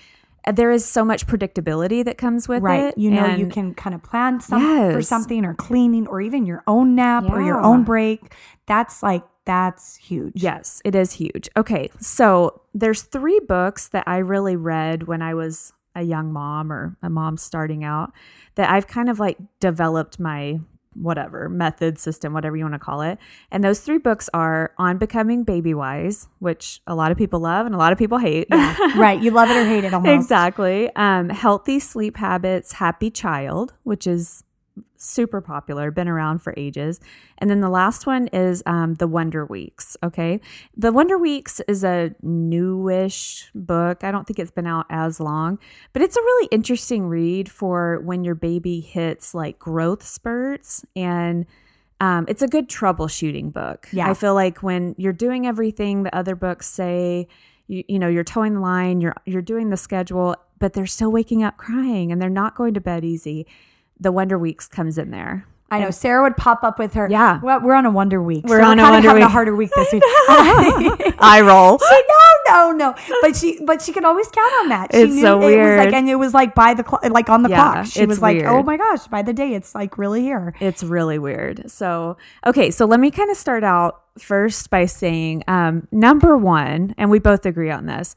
[0.54, 2.84] there is so much predictability that comes with Right.
[2.86, 2.98] it.
[2.98, 4.62] You know, you can kind of plan some
[4.94, 8.34] for something or cleaning or even your own nap or your own break.
[8.68, 10.34] That's like, that's huge.
[10.36, 11.50] Yes, it is huge.
[11.56, 16.71] Okay, so there's three books that I really read when I was a young mom
[16.71, 18.12] or a mom starting out
[18.55, 20.60] that I've kind of like developed my
[20.93, 23.17] whatever method system whatever you want to call it
[23.51, 27.65] and those three books are on becoming baby wise which a lot of people love
[27.65, 28.47] and a lot of people hate
[28.95, 29.21] right.
[29.21, 30.10] You love it or hate it almost.
[30.23, 34.45] exactly um, healthy sleep habits happy child which is
[34.97, 36.99] super popular been around for ages
[37.38, 40.39] and then the last one is um, the wonder weeks okay
[40.75, 45.59] the wonder weeks is a newish book i don't think it's been out as long
[45.93, 51.45] but it's a really interesting read for when your baby hits like growth spurts and
[52.01, 53.88] um, it's a good troubleshooting book.
[53.91, 54.09] Yeah.
[54.09, 57.27] I feel like when you're doing everything the other books say,
[57.67, 61.11] you, you know, you're toeing the line, you're you're doing the schedule, but they're still
[61.11, 63.47] waking up crying and they're not going to bed easy.
[63.99, 65.45] The Wonder Weeks comes in there.
[65.71, 67.08] I know Sarah would pop up with her.
[67.10, 67.39] Yeah.
[67.41, 68.45] well, we're on a Wonder Week.
[68.45, 70.03] We're so on a we're kinda Wonder having a harder week this week.
[70.05, 71.79] I roll.
[71.89, 72.01] She,
[72.51, 72.95] no, no, no.
[73.23, 74.93] But she, but she could always count on that.
[74.93, 75.79] She It's so It was weird.
[75.79, 77.86] like, and it was like by the clock, like on the Yeah, clock.
[77.88, 78.47] She was like, weird.
[78.47, 80.53] oh my gosh, by the day, it's like really here.
[80.60, 81.69] It's really weird.
[81.71, 86.93] So, okay, so let me kind of start out first by saying um, number one,
[86.99, 88.15] and we both agree on this.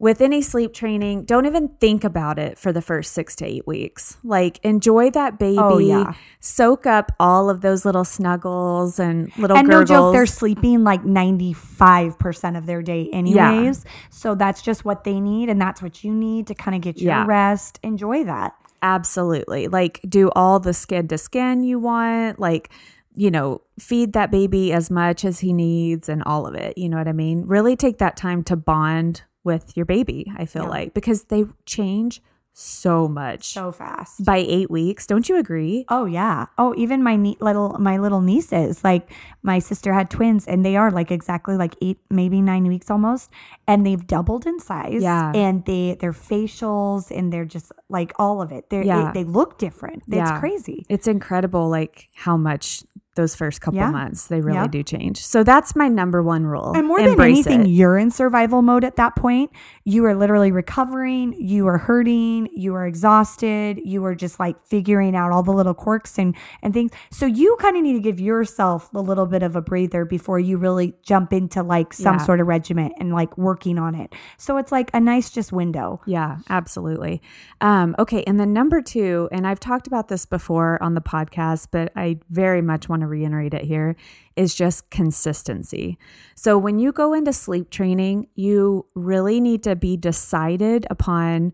[0.00, 3.66] With any sleep training, don't even think about it for the first six to eight
[3.66, 4.16] weeks.
[4.24, 6.14] Like, enjoy that baby, Oh, yeah.
[6.40, 9.90] soak up all of those little snuggles and little And gurgles.
[9.90, 13.84] no joke, they're sleeping like 95% of their day anyways.
[14.08, 15.50] So that's just what they need.
[15.50, 17.26] And that's what you need to kind of get your Yeah.
[17.26, 17.78] rest.
[17.82, 18.54] Enjoy that.
[18.82, 19.68] Absolutely.
[19.68, 22.70] Like do all the skin to skin you want, like
[23.16, 26.78] you know, feed that baby as much as he needs and all of it.
[26.78, 27.44] You know what I mean?
[27.44, 30.68] Really take that time to bond with your baby, I feel Yeah.
[30.68, 32.22] like, because they change
[32.52, 34.24] so much So fast.
[34.24, 35.06] by 8 weeks.
[35.06, 35.84] Don't you agree?
[35.88, 36.46] Oh yeah.
[36.58, 39.08] Oh, even my ne- little my little nieces, like
[39.42, 43.30] my sister had twins, and they are like exactly like eight, maybe nine weeks almost,
[43.68, 45.00] and they've doubled in size.
[45.00, 45.30] Yeah.
[45.32, 48.68] And they their facials and they're just like all of it.
[48.68, 49.12] They Yeah.
[49.14, 50.02] they look different.
[50.08, 50.40] It's Yeah.
[50.40, 50.84] crazy.
[50.88, 52.82] It's incredible like how much
[53.16, 53.90] those first couple Yeah.
[53.90, 54.66] months they really Yeah.
[54.68, 55.24] do change.
[55.24, 56.72] So that's my number one rule.
[56.76, 57.68] And more than anything, it.
[57.68, 59.50] you're in survival mode at that point.
[59.84, 61.34] You are literally recovering.
[61.38, 62.48] You are hurting.
[62.54, 63.80] You are exhausted.
[63.84, 66.92] You are just like figuring out all the little quirks and, and things.
[67.10, 70.38] So you kind of need to give yourself a little bit of a breather before
[70.38, 72.24] you really jump into like some Yeah.
[72.24, 74.14] sort of regiment and like working on it.
[74.38, 76.00] So it's like a nice just window.
[76.06, 77.20] Yeah, absolutely.
[77.60, 81.68] Um, okay, and then number two, and I've talked about this before on the podcast,
[81.72, 83.96] but I very much want want to reiterate it here,
[84.36, 85.98] is just consistency.
[86.34, 91.52] So when you go into sleep training, you really need to be decided upon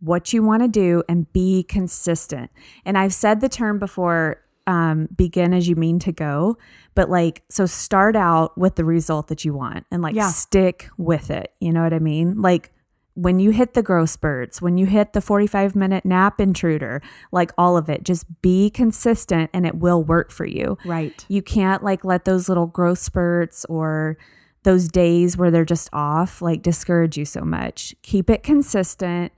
[0.00, 2.50] what you want to do and be consistent.
[2.84, 6.56] And I've said the term before um, begin as you mean to go,
[6.94, 10.28] but like, so start out with the result that you want and like Yeah.
[10.28, 11.52] stick with it.
[11.60, 12.40] You know what I mean?
[12.40, 12.72] Like,
[13.14, 17.00] when you hit the growth spurts, when you hit the 45 minute nap intruder,
[17.30, 20.76] like all of it, just be consistent and it will work for you.
[20.84, 21.24] Right.
[21.28, 24.18] You can't like let those little growth spurts or
[24.64, 27.94] those days where they're just off like discourage you so much.
[28.02, 29.32] Keep it consistent,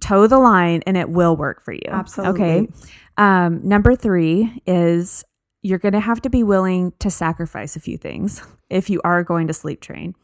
[0.00, 1.88] toe the line, and it will work for you.
[1.88, 2.42] Absolutely.
[2.42, 2.68] Okay.
[3.16, 5.24] Um, number three is
[5.62, 9.24] you're going to have to be willing to sacrifice a few things if you are
[9.24, 10.14] going to sleep train.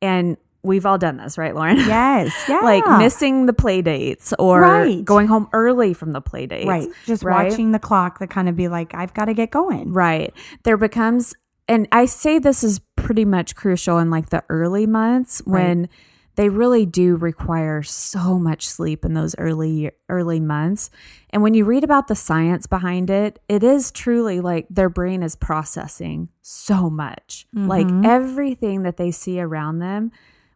[0.00, 1.76] And we've all done this, right, Lauren?
[1.76, 2.32] Yes.
[2.48, 2.60] Yeah.
[2.60, 5.04] like missing the play dates or Right.
[5.04, 6.66] going home early from the play dates.
[6.66, 6.88] Right.
[7.06, 7.48] Just right?
[7.48, 9.92] watching the clock that kind of be like, I've got to get going.
[9.92, 10.34] Right.
[10.64, 11.34] There becomes,
[11.68, 15.88] and I say this is pretty much crucial in like the early months when
[16.34, 20.90] they really do require so much sleep in those early early months.
[21.30, 25.22] And when you read about the science behind it, it is truly like their brain
[25.22, 27.46] is processing so much.
[27.52, 28.06] Like mm-hmm.
[28.06, 30.10] everything that they see around them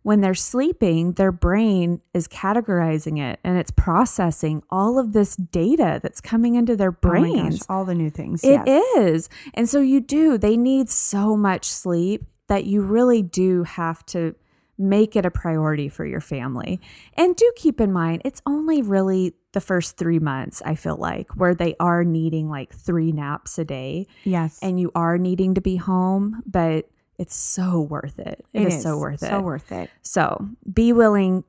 [0.07, 5.99] when they're sleeping, their brain is categorizing it and it's processing all of this data
[6.01, 7.66] that's coming into their Oh gosh, brains.
[7.69, 8.45] all the new things.
[8.45, 8.97] It yes.
[8.99, 9.29] is.
[9.55, 14.37] And so you do, they need so much sleep that you really do have to
[14.79, 16.81] make it a priority for your family.
[17.14, 21.35] And do keep in mind, it's only really the first three months, I feel like,
[21.35, 24.61] where they are needing like three naps a day Yes.
[24.62, 28.44] and you are needing to be home, but it's so worth it.
[28.52, 29.29] It is, so worth it.
[29.29, 29.90] So worth it.
[30.02, 31.44] So be willing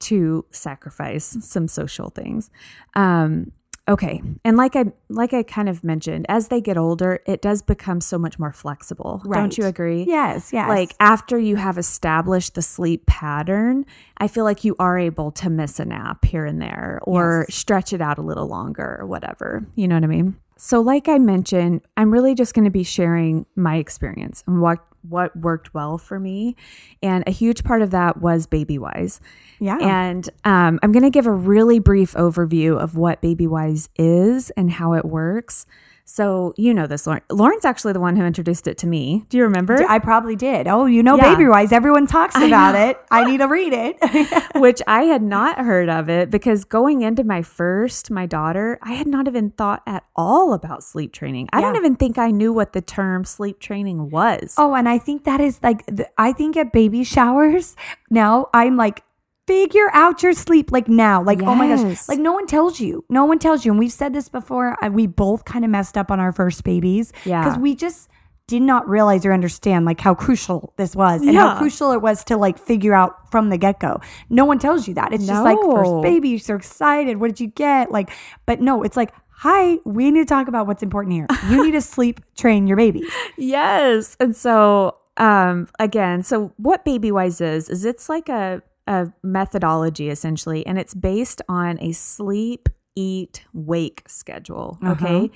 [0.00, 2.50] to sacrifice some social things.
[2.94, 3.52] Um,
[3.88, 7.62] okay, and like I like I kind of mentioned, as they get older, it does
[7.62, 9.22] become so much more flexible.
[9.24, 9.38] Right.
[9.38, 10.04] Don't you agree?
[10.04, 10.52] Yes.
[10.52, 10.68] Yes.
[10.68, 13.86] Like after you have established the sleep pattern,
[14.18, 17.56] I feel like you are able to miss a nap here and there or Yes.
[17.56, 19.66] stretch it out a little longer or whatever.
[19.76, 20.36] You know what I mean?
[20.56, 24.78] So like I mentioned, I'm really just going to be sharing my experience and what
[25.08, 26.56] what worked well for me.
[27.02, 29.20] And a huge part of that was Baby Wise.
[29.60, 29.78] yeah.
[29.78, 34.50] And um, I'm going to give a really brief overview of what Baby Wise is
[34.50, 35.66] and how it works.
[36.04, 37.22] So, you know this, Lauren.
[37.30, 39.24] Lauren's actually the one who introduced it to me.
[39.28, 39.82] Do you remember?
[39.88, 40.66] I probably did.
[40.68, 41.34] Oh, you know, Yeah.
[41.34, 41.72] Baby Wise.
[41.72, 42.98] Everyone talks about it.
[43.10, 44.52] I need to read it.
[44.60, 48.92] Which I had not heard of it because going into my first, my daughter, I
[48.94, 51.48] had not even thought at all about sleep training.
[51.52, 54.54] I don't even think I knew what the term sleep training was.
[54.58, 57.76] oh, and I think that is like, the, I think at baby showers
[58.10, 59.02] now, I'm like,
[59.46, 61.22] figure out your sleep like now.
[61.22, 62.08] Like, oh my gosh.
[62.08, 63.04] Like, no one tells you.
[63.08, 63.72] No one tells you.
[63.72, 64.76] And we've said this before.
[64.84, 67.12] uh, We both kind of messed up on our first babies.
[67.24, 67.42] Yeah.
[67.42, 68.08] Because we just,
[68.48, 71.52] did not realize or understand like how crucial this was and Yeah.
[71.54, 74.00] how crucial it was to like figure out from the get-go.
[74.28, 75.12] No one tells you that.
[75.14, 77.18] It's just like first baby, you're so excited.
[77.18, 77.92] What did you get?
[77.92, 78.10] Like,
[78.44, 81.26] but no, it's like, hi, we need to talk about what's important here.
[81.48, 83.04] You need to sleep train your baby.
[83.38, 84.16] Yes.
[84.20, 88.60] And so um again, so what Baby Wise is is it's like a
[88.92, 94.92] a methodology essentially and it's based on a sleep, eat, wake schedule, uh-huh.
[94.92, 95.30] okay?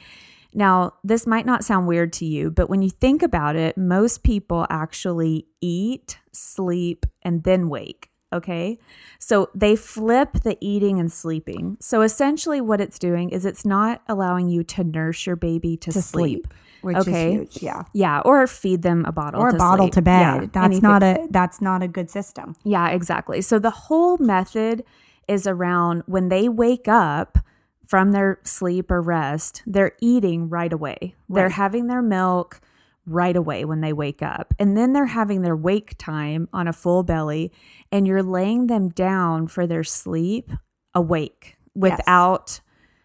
[0.54, 4.22] Now, this might not sound weird to you, but when you think about it, most
[4.22, 8.10] people actually eat, sleep, and then wake.
[8.32, 8.78] Okay.
[9.18, 11.76] So they flip the eating and sleeping.
[11.80, 15.92] So essentially, what it's doing is it's not allowing you to nurse your baby to,
[15.92, 16.46] To sleep.
[16.46, 17.34] sleep, which Okay.
[17.34, 17.62] is huge.
[17.62, 17.82] Yeah.
[17.92, 19.94] Yeah, or feed them a bottle Or a to bottle sleep.
[19.94, 20.20] to bed.
[20.20, 20.82] Yeah, that's anything.
[20.82, 22.54] not a that's not a good system.
[22.64, 23.40] Yeah, exactly.
[23.40, 24.84] So the whole method
[25.28, 27.38] is around when they wake up
[27.86, 31.14] from their sleep or rest, they're eating right away.
[31.28, 32.60] They're having their milk
[33.06, 34.52] right away when they wake up.
[34.58, 37.52] And then they're having their wake time on a full belly
[37.92, 40.50] and you're laying them down for their sleep
[40.94, 42.60] awake without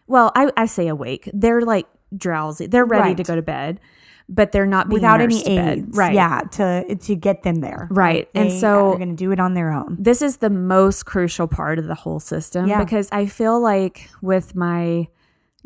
[0.08, 1.30] well, I, I say awake.
[1.32, 2.66] They're like drowsy.
[2.66, 3.16] They're ready Right.
[3.16, 3.80] to go to bed,
[4.28, 5.96] but they're not being Without any to aids.
[5.96, 6.14] Right.
[6.14, 6.40] Yeah.
[6.52, 7.88] To to get them there.
[7.90, 8.28] Right.
[8.34, 9.96] And so They are gonna do it on their own.
[9.98, 12.78] this is the most crucial part of the whole system Yeah.
[12.82, 15.08] because I feel like with my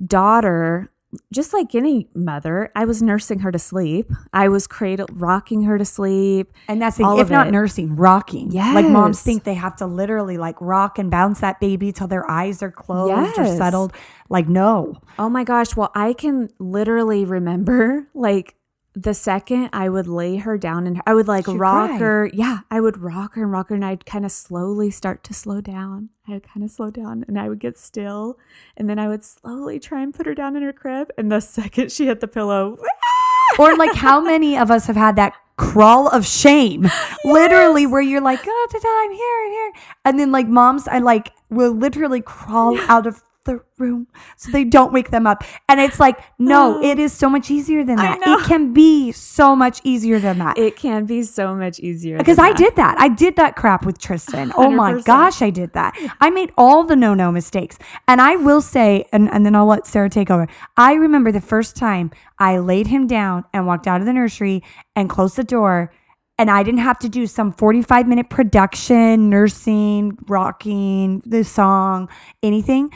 [0.05, 0.91] daughter,
[1.33, 4.11] just like any mother, I was nursing her to sleep.
[4.33, 6.53] I was cradle rocking her to sleep.
[6.69, 7.51] And that's All if not it.
[7.51, 8.51] nursing, rocking.
[8.53, 12.07] Yeah, like moms think they have to literally like rock and bounce that baby till
[12.09, 13.59] their eyes are closed or Yes.
[13.59, 13.93] settled.
[14.29, 14.95] Like no.
[15.19, 15.77] Oh my gosh.
[15.77, 18.55] Well, I can literally remember like
[18.99, 21.99] the second I would lay her down and I would like She'd rock cry.
[21.99, 22.31] her.
[22.33, 25.35] Yeah, I would rock her and rock her and I'd kind of slowly start to
[25.35, 26.09] slow down.
[26.27, 28.39] I would kind of slow down and I would get still.
[28.75, 31.11] And then I would slowly try and put her down in her crib.
[31.19, 32.79] And the second she hit the pillow,
[33.59, 36.87] or like how many of us have had that crawl of shame
[37.25, 39.73] literally where you're like oh ta-ta, i'm here i'm here
[40.05, 44.07] and then like moms i like will literally crawl out of the room
[44.37, 47.83] so they don't wake them up and it's like no it is so much easier
[47.85, 51.81] than that it can be so much easier than that It can be so much
[51.81, 52.59] easier because I that.
[52.59, 52.97] did that.
[52.99, 54.53] I did that crap with Tristan.
[54.57, 55.95] Oh my gosh, I did that.
[56.21, 57.79] I made all the no no mistakes.
[58.09, 60.47] And I will say, and, and then I'll let Sarah take over.
[60.77, 64.63] I remember the first time I laid him down and walked out of the nursery
[64.95, 65.93] and closed the door.
[66.39, 72.09] And I didn't have to do some 45 minute production, nursing, rocking the song,
[72.43, 72.91] anything.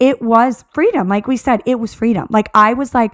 [0.00, 1.08] It was freedom.
[1.08, 2.26] Like we said, it was freedom.
[2.30, 3.12] Like I was like,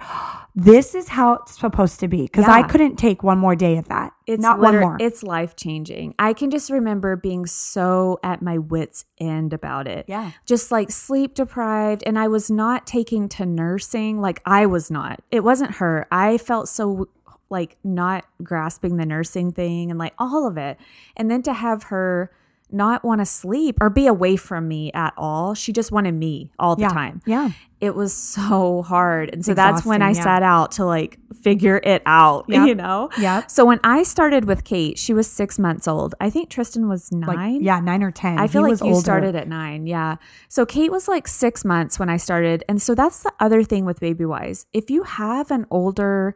[0.55, 2.23] this is how it's supposed to be.
[2.23, 4.15] Because I couldn't take one more day of that.
[4.27, 4.97] It's not liter- one more.
[4.99, 6.15] It's life changing.
[6.19, 10.07] I can just remember being so at my wits end about it.
[10.09, 10.31] Yeah.
[10.47, 15.21] Just like sleep deprived and I was not taking to nursing like I was not.
[15.31, 16.07] It wasn't her.
[16.11, 17.09] I felt so
[17.51, 20.79] like not grasping the nursing thing and like all of it.
[21.17, 22.31] And then to have her
[22.71, 25.55] not want to sleep or be away from me at all.
[25.55, 26.89] She just wanted me all the yeah.
[26.89, 27.51] time Yeah.
[27.81, 29.31] it was so hard.
[29.33, 30.37] And so that's when I Exhausting, yeah.
[30.37, 32.67] set out to like figure it out, Yep.
[32.67, 33.09] you know?
[33.19, 33.51] Yep.
[33.53, 36.17] So when I started with Kate, she was six months old.
[36.21, 37.63] I think Tristan was Like, nine.
[37.63, 38.39] yeah, nine or 10.
[38.39, 39.01] I feel He like you older.
[39.01, 39.87] started at nine.
[39.87, 40.17] Yeah.
[40.49, 42.65] So Kate was like six months when I started.
[42.69, 44.67] And so that's the other thing with Baby Wise.
[44.73, 46.35] If you have an older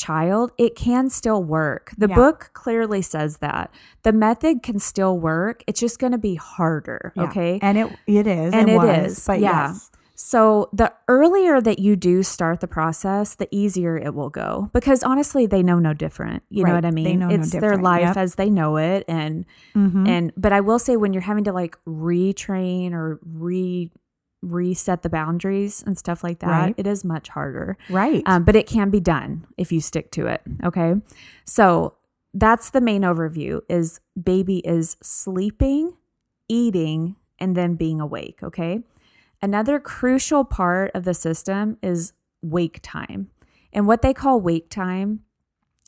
[0.00, 1.92] child, it can still work.
[1.98, 2.14] The Yeah.
[2.14, 3.70] book clearly says that.
[4.02, 5.62] The method can still work.
[5.66, 7.12] It's just going to be harder.
[7.16, 7.24] Yeah.
[7.24, 7.58] Okay.
[7.62, 8.52] And it it is.
[8.54, 9.68] and it, it was, is, But yeah.
[9.68, 9.90] yes.
[10.22, 15.02] So the earlier that you do start the process, the easier it will go because
[15.02, 16.42] honestly, they know no different.
[16.50, 17.04] You know what I mean?
[17.04, 18.16] They know no it's their life Yep.
[18.18, 20.06] as they know it, and Mhm.
[20.06, 23.90] and but I will say when you're having to like retrain or re
[24.42, 26.74] reset the boundaries and stuff like that, Right.
[26.76, 27.76] it is much harder.
[27.90, 28.22] Right.
[28.26, 30.42] Um, but it can be done if you stick to it.
[30.64, 30.94] Okay.
[31.44, 31.94] So
[32.32, 35.92] that's the main overview is baby is sleeping,
[36.48, 38.40] eating, and then being awake.
[38.42, 38.80] Okay.
[39.42, 43.30] Another crucial part of the system is wake time.
[43.72, 45.20] And what they call wake time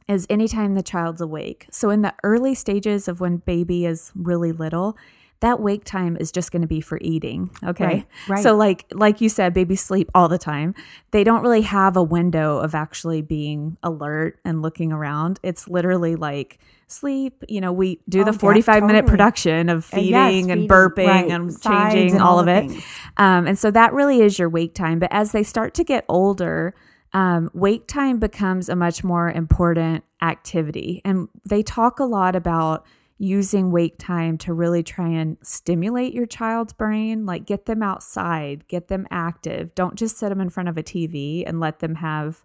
[0.08, 1.66] is anytime the child's awake.
[1.70, 4.96] So in the early stages of when baby is really little,
[5.42, 7.84] that wake time is just going to be for eating okay?
[7.84, 8.42] Right, right.
[8.42, 10.74] so like like you said babies sleep all the time.
[11.12, 15.38] They don't really have a window of actually being alert and looking around.
[15.42, 19.76] It's literally like sleep you know we do Oh, the yeah, 45 minute production of
[19.92, 22.70] And feeding yes, and feeding, burping right, and sides changing and all, all of it.
[23.16, 24.98] um, and so that really is your wake time.
[24.98, 26.74] But as they start to get older
[27.14, 31.02] um, wake time becomes a much more important activity.
[31.04, 32.86] And they talk a lot about
[33.22, 38.66] using wake time to really try and stimulate your child's brain like get them outside
[38.66, 41.94] get them active don't just sit them in front of a tv and let them
[41.94, 42.42] have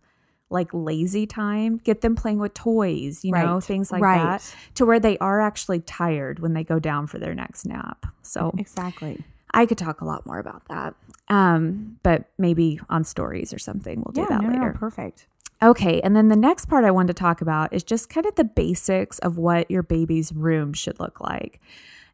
[0.51, 4.21] like lazy time get them playing with toys you know things like right.
[4.21, 8.05] that to where they are actually tired when they go down for their next nap
[8.21, 9.23] so exactly.
[9.51, 10.93] I could talk a lot more about that.
[11.29, 14.03] Um, but maybe on stories or something.
[14.05, 14.73] We'll do Yeah, that no, later.
[14.73, 15.25] no, perfect.
[15.61, 16.01] Okay.
[16.01, 18.43] And then the next part I wanted to talk about is just kind of the
[18.43, 21.59] basics of what your baby's room should look like.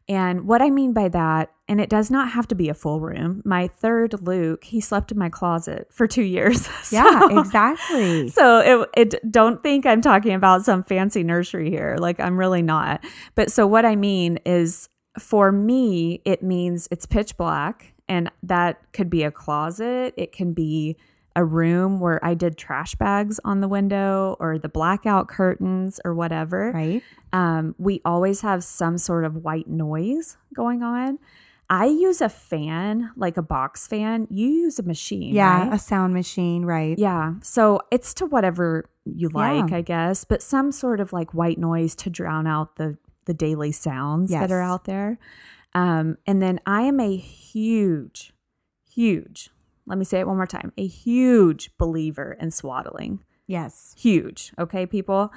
[0.06, 3.00] And what I mean by that, and it does not have to be a full
[3.00, 3.40] room.
[3.46, 6.68] My third Luke, he slept in my closet for two years.
[6.92, 8.28] Yeah, So- exactly.
[8.28, 8.58] so
[8.96, 11.96] it, it don't think I'm talking about some fancy nursery here.
[11.98, 13.02] Like I'm really not.
[13.34, 18.80] But so what I mean is for me, it means it's pitch black and that
[18.92, 20.12] could be a closet.
[20.18, 20.96] It can be
[21.36, 26.14] a room where I did trash bags on the window or the blackout curtains or
[26.14, 26.70] whatever.
[26.72, 27.02] Right.
[27.32, 31.18] Um, we always have some sort of white noise going on.
[31.68, 34.28] I use a fan, like a box fan.
[34.30, 35.34] You use a machine.
[35.34, 35.72] Yeah, right?
[35.72, 36.64] a sound machine.
[36.64, 36.96] Right.
[36.98, 37.34] Yeah.
[37.42, 39.76] So it's to whatever you like, Yeah.
[39.78, 43.72] I guess, but some sort of like white noise to drown out the the daily
[43.72, 45.18] sounds that are out there.
[45.74, 48.34] Um, and then I am a huge,
[48.88, 49.50] huge,
[49.86, 53.22] let me say it one more time, a huge believer in swaddling.
[53.46, 53.94] Yes.
[53.98, 54.52] Huge.
[54.58, 55.30] Okay, people.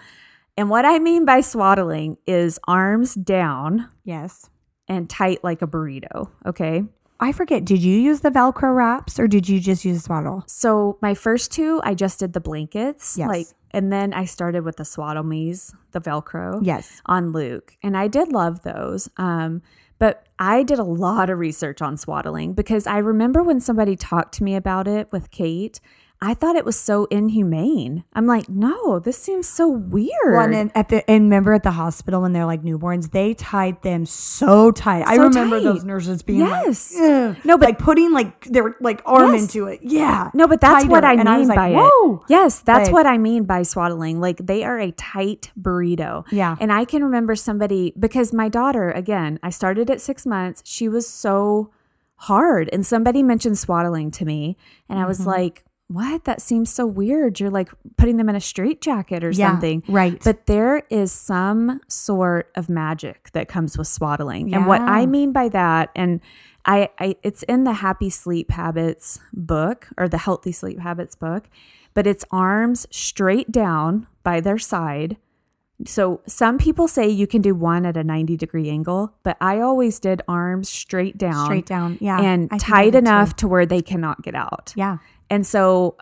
[0.56, 4.50] And what I mean by swaddling is arms down Yes.
[4.88, 6.30] and tight like a burrito.
[6.46, 6.86] Okay.
[7.20, 7.66] I forget.
[7.66, 10.44] Did you use the Velcro wraps or did you just use a swaddle?
[10.48, 13.28] So my first two, I just did the blankets, Yes.
[13.28, 17.02] like, and then I started with the SwaddleMe's, the Velcro, Yes.
[17.08, 19.10] on Luke, and I did love those.
[19.18, 19.62] Um,
[20.00, 24.36] but I did a lot of research on swaddling because I remember when somebody talked
[24.36, 25.80] to me about it with Kate,
[26.20, 28.04] I thought it was so inhumane.
[28.14, 30.10] I'm like, no, this seems so weird.
[30.34, 33.84] Well, and at the and remember at the hospital when they're like newborns, they tied
[33.84, 35.04] them so tight.
[35.06, 35.64] I remember tight.
[35.64, 36.96] those nurses being Yes.
[37.00, 39.44] like, No, but- like putting like their like arm Yes.
[39.44, 39.82] into it.
[39.84, 40.32] Yeah.
[40.34, 42.16] No, but that's what I mean I like, by Whoa.
[42.16, 42.22] it.
[42.30, 44.20] Yes, that's Like- what I mean by swaddling.
[44.20, 46.26] Like they are a tight burrito.
[46.32, 46.56] Yeah.
[46.60, 50.64] And I can remember somebody because my daughter, again, I started at six months.
[50.66, 51.70] She was so
[52.22, 52.70] hard.
[52.74, 54.58] And somebody mentioned swaddling to me.
[54.90, 55.30] And I was Mm-hmm.
[55.30, 56.26] like, what?
[56.26, 57.40] That seems so weird.
[57.40, 59.84] You're like putting them in a straitjacket or Yeah, something.
[59.88, 60.22] right.
[60.24, 64.54] But there is some sort of magic that comes with swaddling.
[64.54, 66.20] And what I mean by that, and
[66.66, 71.46] I, I it's in the Happy Sleep Habits book or the Healthy Sleep Habits book,
[71.94, 75.16] but it's arms straight down by their side.
[75.86, 79.60] So some people say you can do one at a 90 degree angle, but I
[79.60, 81.46] always did arms straight down.
[81.46, 81.98] Straight down.
[82.02, 82.20] Yeah.
[82.20, 82.98] And I tight did too.
[82.98, 84.74] enough to where they cannot get out.
[84.76, 84.98] Yeah.
[85.30, 85.98] And so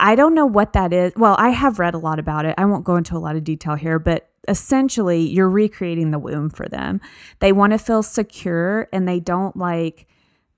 [0.00, 1.12] I don't know what that is.
[1.16, 2.54] Well, I have read a lot about it.
[2.56, 6.48] I won't go into a lot of detail here, but essentially you're recreating the womb
[6.50, 7.00] for them.
[7.40, 10.06] They want to feel secure and they don't like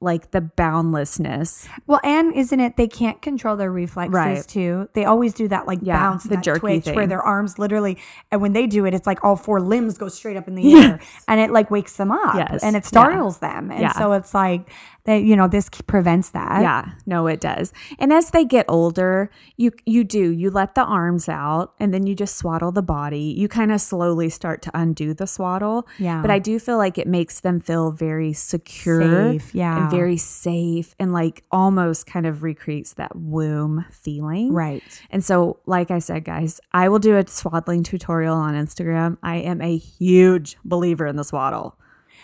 [0.02, 1.68] like the boundlessness.
[1.86, 4.48] Well, and isn't it they can't control their reflexes Right.
[4.48, 4.88] too?
[4.94, 7.98] They always do that like Yeah, bounce, the jerky twitch where their arms literally,
[8.30, 10.72] and when they do it, it's like all four limbs go straight up in the
[10.82, 12.62] air, and it like wakes them up, Yes.
[12.62, 12.88] and it Yeah.
[12.88, 13.92] startles them, and Yeah.
[13.92, 14.70] so it's like
[15.04, 15.22] that.
[15.22, 16.62] You know, this prevents that.
[16.62, 17.72] Yeah, no, it does.
[17.98, 22.06] And as they get older, you you do you let the arms out, and then
[22.06, 23.34] you just swaddle the body.
[23.36, 25.86] You kind of slowly start to undo the swaddle.
[25.98, 26.20] Yeah.
[26.22, 29.82] but I do feel like it makes them feel very secure, Safe, yeah.
[29.82, 34.82] and very safe, and like almost kind of recreates that womb feeling, Right.
[35.10, 39.16] And so, like I said, guys, I will do a swaddling tutorial on Instagram.
[39.22, 41.76] I am a huge believer in the swaddle.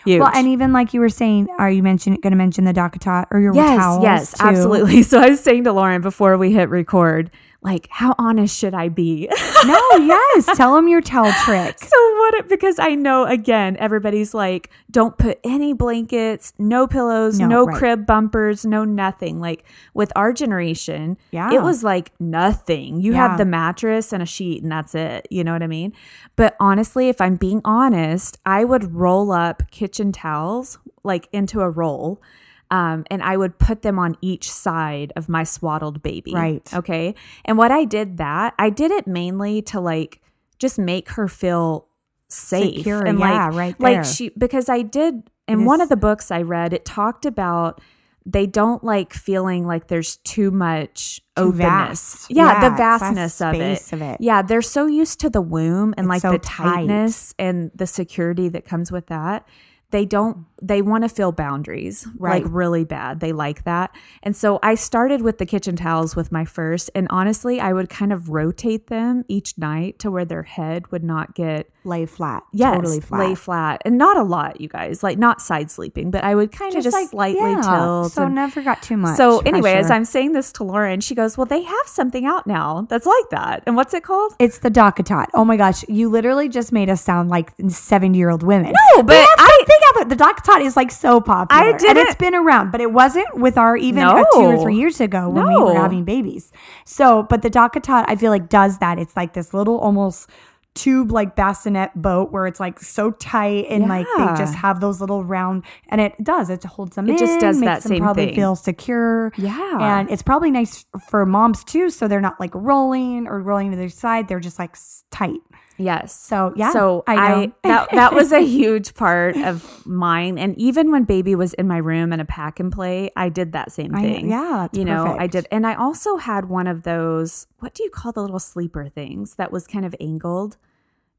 [0.07, 0.21] Huge.
[0.21, 3.25] Well, and even like you were saying, are you mention going to mention the DockATot
[3.31, 4.03] or your Yes, towels?
[4.03, 4.45] yes, too?
[4.45, 5.03] absolutely.
[5.07, 7.29] So I was saying to Lauren before we hit record,
[7.61, 9.27] like, how honest should I be?
[9.65, 10.45] No, yes.
[10.55, 11.79] Tell them your towel trick.
[11.83, 12.47] so what?
[12.47, 17.75] Because I know again, everybody's like, don't put any blankets, no pillows, no, No, right.
[17.77, 19.39] crib bumpers, no nothing.
[19.39, 21.51] Like with our generation, Yeah.
[21.51, 23.01] it was like nothing.
[23.01, 23.27] You Yeah.
[23.29, 25.27] have the mattress and a sheet, and that's it.
[25.31, 25.93] You know what I mean?
[26.35, 31.69] But honestly, if I'm being honest, I would roll up kitchen towels like into a
[31.69, 32.21] roll.
[32.69, 36.33] Um, and I would put them on each side of my swaddled baby.
[36.33, 36.73] Right.
[36.73, 37.15] Okay.
[37.45, 40.21] And what I did that, I did it mainly to like
[40.59, 41.87] just make her feel
[42.29, 43.95] safe Secure, and yeah, like right there.
[43.97, 47.79] like she because I did in one of the books I read, it talked about
[48.25, 51.59] they don't like feeling like there's too much Too openness.
[51.61, 52.31] vast.
[52.31, 53.93] Yeah, Yeah, the vastness of it.
[53.93, 54.17] of it.
[54.19, 56.65] Yeah, they're so used to the womb and It's like so the tight.
[56.65, 59.47] tightness and the security that comes with that.
[59.91, 62.43] They don't they want to feel boundaries Right.
[62.43, 63.19] like really bad.
[63.19, 63.95] They like that.
[64.23, 67.89] And so I started with the kitchen towels with my first and honestly, I would
[67.89, 72.43] kind of rotate them each night to where their head would not get Lay flat.
[72.51, 73.19] Yes, totally flat.
[73.19, 75.03] lay flat, and not a lot, you guys.
[75.03, 78.11] Like not side sleeping, but I would kind of just, like, slightly yeah, tilt.
[78.11, 79.15] So and- never got too much.
[79.15, 79.89] so anyway, as.
[79.89, 83.29] I'm saying this to Lauren, she goes, "Well, they have something out now that's like
[83.31, 85.27] that, and what's it called?" It's the DockATot.
[85.33, 88.73] Oh my gosh, you literally just made us sound like seventy year old women.
[88.95, 90.05] No, but I- think out there.
[90.17, 91.63] The DockATot is like so popular.
[91.63, 94.57] I and didn't- it's been around, but it wasn't with our even uh, two or
[94.61, 96.51] three years ago when we were having babies.
[96.85, 98.99] So, but the DockATot, I feel like does that.
[98.99, 100.29] It's like this little almost
[100.75, 105.01] tube like bassinet boat where it's like so tight and like they just have those
[105.01, 108.03] little round and it does it holds them It just does makes that them same
[108.03, 108.35] probably thing.
[108.35, 109.99] feel secure Yeah.
[110.01, 113.77] and it's probably nice for moms too so they're not like rolling or rolling to
[113.77, 114.75] their side they're just like
[115.09, 115.39] tight
[115.77, 116.13] Yes.
[116.19, 120.91] So, yeah, So I I, that that was a huge part of mine, and even
[120.91, 123.93] when baby was in my room in a pack and play, I did that same
[123.95, 124.29] I- thing.
[124.29, 127.47] yeah, that's you know, I did, and I also had one of those.
[127.59, 130.57] What do you call the little sleeper things that was kind of angled?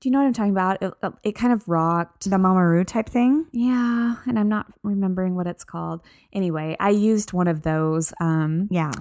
[0.00, 0.80] Do you know what I'm talking about?
[0.80, 0.94] It,
[1.24, 2.30] it kind of rocked.
[2.30, 6.02] the mamaroo type thing Yeah, and I'm not remembering what it's called.
[6.32, 8.92] Anyway, I used one of those um, yeah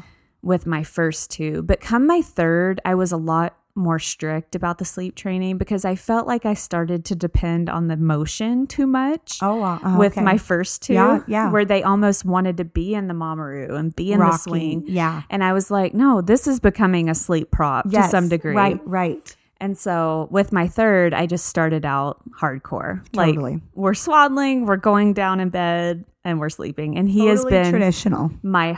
[0.41, 4.79] with my first two, but come my third, I was a lot more strict about
[4.79, 8.87] the sleep training because I felt like I started to depend on the motion too
[8.87, 9.37] much.
[9.41, 9.79] Oh, wow.
[9.83, 10.21] Oh, with okay.
[10.21, 11.51] my first two, Yeah, yeah.
[11.51, 14.83] where they almost wanted to be in the mamaroo and be in Rocking, the swing.
[14.87, 15.21] yeah.
[15.29, 18.55] and I was like, no, this is becoming a sleep prop to some degree.
[18.55, 23.03] right right And so with my third, I just started out hardcore.
[23.13, 23.53] Totally.
[23.53, 26.97] Like we're swaddling, we're going down in bed, and we're sleeping.
[26.97, 28.77] And he has been traditional my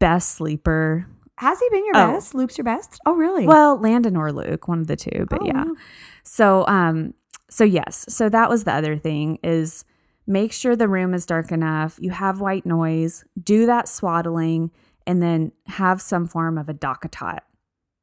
[0.00, 1.06] best sleeper.
[1.38, 2.12] Has he been your Oh.
[2.12, 5.40] best luke's your best oh really Well, Landon or Luke, one of the two, but
[5.42, 5.64] Oh, yeah.
[5.64, 5.74] wow.
[6.22, 7.14] So um
[7.50, 9.84] so yes, so that was the other thing is
[10.26, 14.70] make sure the room is dark enough, you have white noise, do that swaddling
[15.06, 17.38] and then have some form of a DockATot.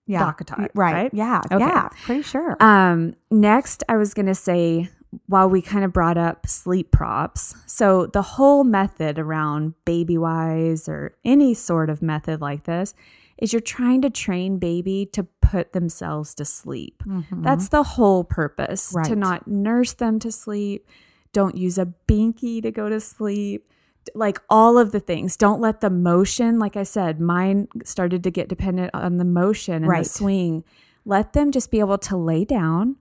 [0.08, 0.24] Yeah.
[0.32, 0.94] DockATot, Right.
[0.94, 1.14] right?
[1.14, 1.42] Yeah.
[1.52, 1.60] Okay.
[1.64, 1.90] Yeah.
[2.04, 2.58] Pretty sure.
[2.60, 4.90] Um, next, I was going to say,
[5.28, 10.90] while we kind of brought up sleep props, so the whole method around baby wise
[10.90, 12.94] or any sort of method like this
[13.38, 17.04] is you're trying to train baby to put themselves to sleep.
[17.32, 19.20] That's the whole purpose to Mm-hmm.
[19.20, 20.88] Not nurse them to sleep.
[21.34, 23.70] Don't use a binky to go to sleep.
[24.14, 25.36] Like all of the things.
[25.36, 29.76] Don't let the motion, like I said, mine started to get dependent on the motion
[29.76, 30.04] and Right.
[30.04, 30.64] the swing.
[31.06, 32.96] Let them just be able to lay down,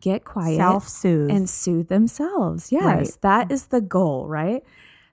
[0.00, 1.30] get quiet, Self soothe.
[1.30, 2.70] and soothe themselves.
[2.70, 3.18] Yes, Right.
[3.22, 4.62] that is the goal, right?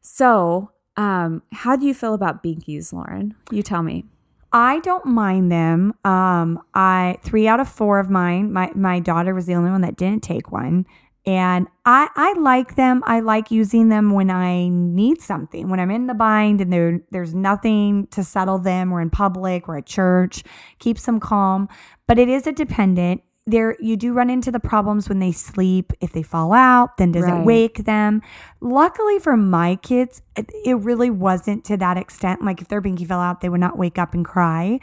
[0.02, 3.34] So, um, how do you feel about binkies, Lauren?
[3.50, 4.06] You tell me.
[4.54, 5.94] I don't mind them.
[6.06, 8.54] Um, I three out of four of mine.
[8.54, 10.86] My my daughter was the only one that didn't take one,
[11.26, 13.02] and I I like them.
[13.06, 15.70] I like using them when I need something.
[15.70, 18.92] When I'm in the bind and there there's nothing to settle them.
[18.92, 19.68] We're in public.
[19.68, 20.44] We're at church.
[20.78, 21.68] Keeps them calm.
[22.08, 23.24] But it is a dependent.
[23.46, 25.92] There you do run into the problems when they sleep.
[26.00, 27.42] If they fall out, then does Right.
[27.42, 28.22] it wake them?
[28.62, 32.42] Luckily for my kids, it, it really wasn't to that extent.
[32.42, 34.80] Like if their binky fell out, they would not wake up and cry.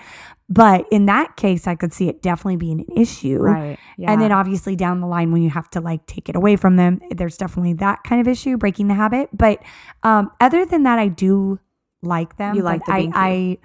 [0.50, 3.38] But in that case, I could see it definitely being an issue.
[3.38, 3.78] Right.
[3.96, 4.12] Yeah.
[4.12, 6.76] And then obviously down the line when you have to like take it away from
[6.76, 9.30] them, there's definitely that kind of issue, breaking the habit.
[9.32, 9.62] But
[10.02, 11.60] um, other than that, I do
[12.02, 12.56] like them.
[12.56, 13.12] You like the I, binky.
[13.14, 13.58] I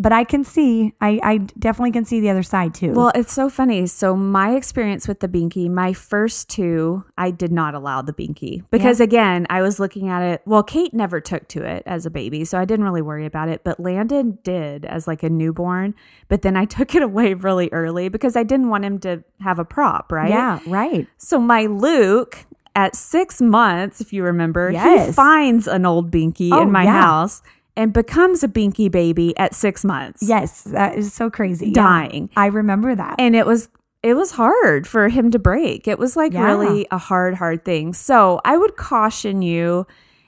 [0.00, 2.92] but I can see, I, I definitely can see the other side too.
[2.92, 3.86] Well, it's so funny.
[3.86, 8.64] So my experience with the binky, my first two, I did not allow the binky
[8.70, 10.40] because again, I was looking at it.
[10.46, 13.50] Well, Kate never took to it as a baby, so I didn't really worry about
[13.50, 13.62] it.
[13.62, 15.94] But Landon did as like a newborn.
[16.28, 19.58] But then I took it away really early because I didn't want him to have
[19.58, 20.30] a prop, right?
[20.30, 21.06] yeah, right.
[21.18, 26.62] So my Luke at six months, if you remember, he finds an old binky Oh,
[26.62, 27.02] in my yeah.
[27.02, 27.42] house
[27.80, 30.22] and becomes a binky baby at six months.
[30.22, 31.68] Yes, that is so crazy.
[31.68, 31.72] Yeah.
[31.82, 32.28] Dying.
[32.36, 33.16] I remember that.
[33.18, 33.70] And it was
[34.02, 35.88] it was hard for him to break.
[35.88, 36.44] It was like Yeah.
[36.44, 37.94] really a hard, hard thing.
[37.94, 39.86] So I would caution you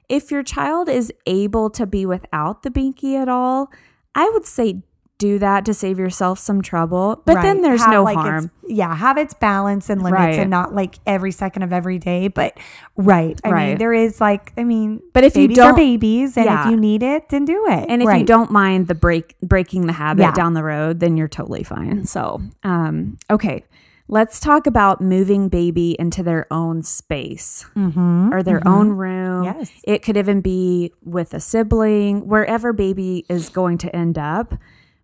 [0.09, 3.70] if your child is able to be without the binky at all,
[4.14, 4.82] I would say
[5.23, 7.23] do that to save yourself some trouble.
[7.25, 8.51] But then there's Have, no like, harm.
[8.66, 10.39] Yeah, have its balance and limits Right.
[10.39, 12.27] and not like every second of every day.
[12.29, 12.59] But
[12.97, 13.41] right.
[13.45, 13.79] I mean, Right.
[13.79, 16.64] there is like, I mean, But if you don't- babies and Yeah.
[16.64, 17.87] if you need it, then do it.
[17.89, 20.33] And if you don't mind the break breaking the habit Yeah.
[20.33, 22.05] down the road, then you're totally fine.
[22.05, 23.64] So, um, okay,
[24.09, 28.70] let's talk about moving baby into their own space Mhm, or their mhm.
[28.70, 29.45] own room.
[29.45, 29.70] Yes.
[29.85, 34.55] It could even be with a sibling, wherever baby is going to end up.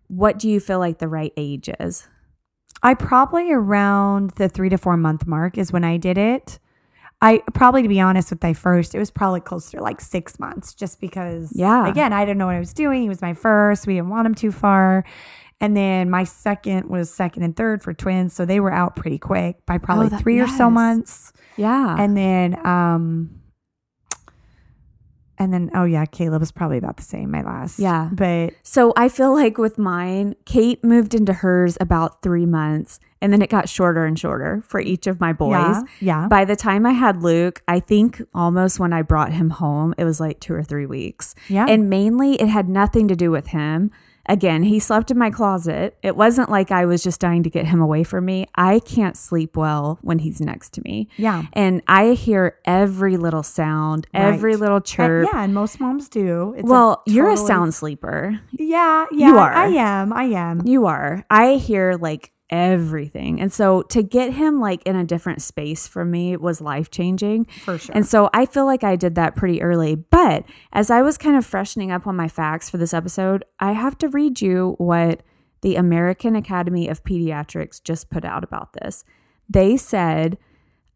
[0.09, 2.07] What do you feel like the right age is?
[2.83, 6.59] I probably around the three to four month mark is when I did it.
[7.21, 10.39] I probably, to be honest with my first, it was probably closer to like six
[10.39, 11.85] months just because, Yeah.
[11.87, 13.01] again, I didn't know what I was doing.
[13.01, 13.85] He was my first.
[13.87, 15.03] We didn't want him too far.
[15.59, 18.31] And then my second was second and third for twins.
[18.33, 21.33] So they were out pretty quick by probably Oh, that- three or so months.
[21.57, 21.97] Yeah.
[21.99, 23.38] And then, um,
[25.39, 27.79] and then, oh yeah, Caleb was probably about the same, my last.
[27.79, 28.09] Yeah.
[28.11, 33.31] But so I feel like with mine, Kate moved into hers about three months, and
[33.31, 35.51] then it got shorter and shorter for each of my boys.
[35.51, 36.27] yeah, yeah.
[36.27, 40.03] By the time I had Luke, I think almost when I brought him home, it
[40.03, 41.35] was like two or three weeks.
[41.47, 41.65] Yeah.
[41.67, 43.91] And mainly it had nothing to do with him.
[44.29, 45.97] Again, he slept in my closet.
[46.03, 48.45] It wasn't like I was just dying to get him away from me.
[48.55, 51.09] I can't sleep well when he's next to me.
[51.17, 51.43] Yeah.
[51.53, 54.59] And I hear every little sound, every Right.
[54.61, 55.29] little And- chirp.
[55.33, 56.53] yeah, and most moms do.
[56.55, 58.39] It's a well, you're a sound sleeper.
[58.51, 59.33] Yeah, yeah.
[59.35, 59.51] are.
[59.51, 60.13] I am.
[60.13, 60.61] I am.
[60.63, 61.25] You are.
[61.31, 63.39] I hear like everything.
[63.39, 67.45] And so to get him like in a different space for me was life changing.
[67.45, 67.95] For sure.
[67.95, 69.95] And so I feel like I did that pretty early.
[69.95, 73.73] But as I was kind of freshening up on my facts for this episode, I
[73.73, 75.21] have to read you what
[75.61, 79.03] the American Academy of Pediatrics just put out about this.
[79.49, 80.37] They said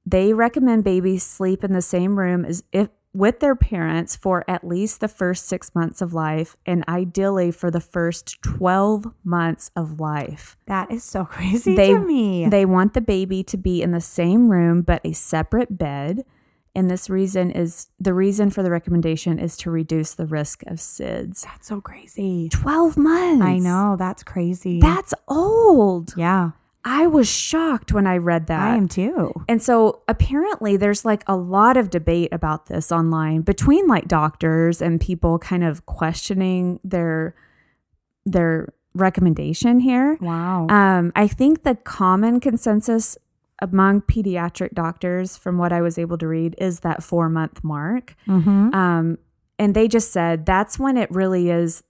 [0.06, 4.66] they recommend babies sleep in the same room as if with their parents for at
[4.68, 10.00] least the first 6 months of life and ideally for the first 12 months of
[10.00, 10.58] life.
[10.66, 12.48] that is so crazy They to me.
[12.48, 16.26] they want the baby to be in the same room but a separate bed.
[16.76, 20.78] And this reason is the reason for the recommendation is to reduce the risk of
[20.80, 21.42] SIDS.
[21.44, 22.50] that's so crazy.
[22.50, 23.46] 12 months.
[23.46, 23.96] I know.
[23.96, 24.80] That's crazy.
[24.80, 26.16] That's old.
[26.18, 26.52] yeah.
[26.86, 28.74] I was shocked when I read that.
[28.74, 29.32] I am too.
[29.48, 34.82] And so apparently there's like a lot of debate about this online between like doctors
[34.82, 37.36] and people kind of questioning their
[38.26, 40.18] their recommendation here.
[40.22, 40.68] Wow.
[40.70, 43.18] Um, I think the common consensus
[43.60, 48.16] among pediatric doctors, from what I was able to read, is that four month mark.
[48.28, 48.74] mm-hmm.
[48.74, 49.18] Um,
[49.60, 51.84] and they just said that's when it really is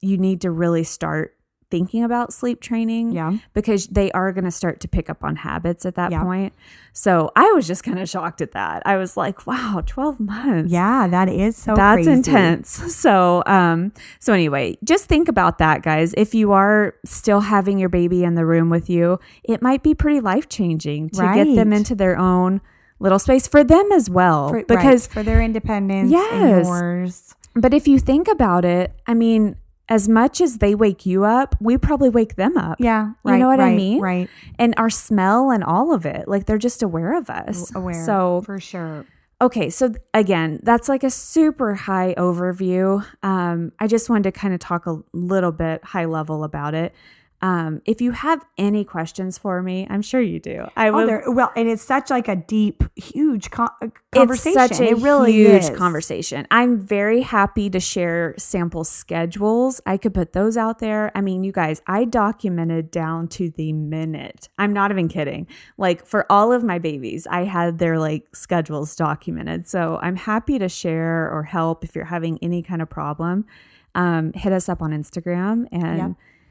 [0.00, 1.37] you need to really start
[1.70, 3.38] thinking about sleep training Yeah.
[3.52, 6.22] because they are going to start to pick up on habits at that Yeah.
[6.22, 6.52] point.
[6.92, 8.82] So I was just kind of shocked at that.
[8.86, 10.72] I was like, wow, 12 months.
[10.72, 12.12] Yeah, that is so That's crazy.
[12.12, 12.82] intense.
[13.08, 16.14] So, um, so anyway, just think about that, guys.
[16.16, 19.94] If you are still having your baby in the room with you, it might be
[19.94, 22.60] pretty life changing to get them into their own
[22.98, 24.48] little space for them as well.
[24.48, 26.32] For, because, right, for their independence Yes.
[26.32, 27.34] and yours.
[27.54, 29.56] but if you think about it, I mean,
[29.88, 32.78] as much as they wake you up, we probably wake them up.
[32.78, 33.12] Yeah.
[33.24, 34.00] You know what I mean?
[34.00, 34.28] Right.
[34.58, 37.74] And our smell and all of it, like they're just aware of us.
[37.74, 38.04] Aware.
[38.04, 39.06] So for sure.
[39.40, 43.06] Okay, so again, that's like a super high overview.
[43.22, 46.92] Um, I just wanted to kind of talk a little bit high level about it.
[47.40, 50.66] Um, if you have any questions for me, I'm sure you do.
[50.76, 54.52] I Oh, well, and it's such like a deep, huge uh, it's conversation.
[54.60, 55.70] such a it really huge is.
[55.70, 56.48] conversation.
[56.50, 59.80] I'm very happy to share sample schedules.
[59.86, 61.12] I could put those out there.
[61.14, 64.48] I mean, you guys, I documented down to the minute.
[64.58, 65.46] I'm not even kidding.
[65.76, 69.68] Like for all of my babies, I had their like schedules documented.
[69.68, 73.46] So I'm happy to share or help if you're having any kind of problem.
[73.94, 76.10] Um, hit us up on Instagram and Yep.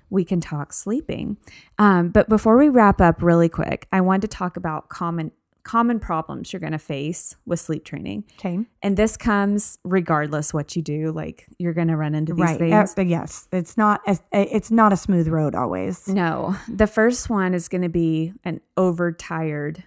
[0.09, 1.37] We can talk sleeping.
[1.77, 5.31] Um, but before we wrap up, really quick, I want to talk about common
[5.63, 8.23] common problems you're going to face with sleep training.
[8.39, 8.57] Okay.
[8.81, 11.11] And this comes regardless what you do.
[11.11, 12.57] Like you're going to run into these Right.
[12.57, 12.93] things.
[12.97, 13.49] Uh, yes.
[13.51, 13.99] It's not.
[14.07, 16.07] As, it's not a smooth road always.
[16.07, 19.83] no, the first one is going to be an overtired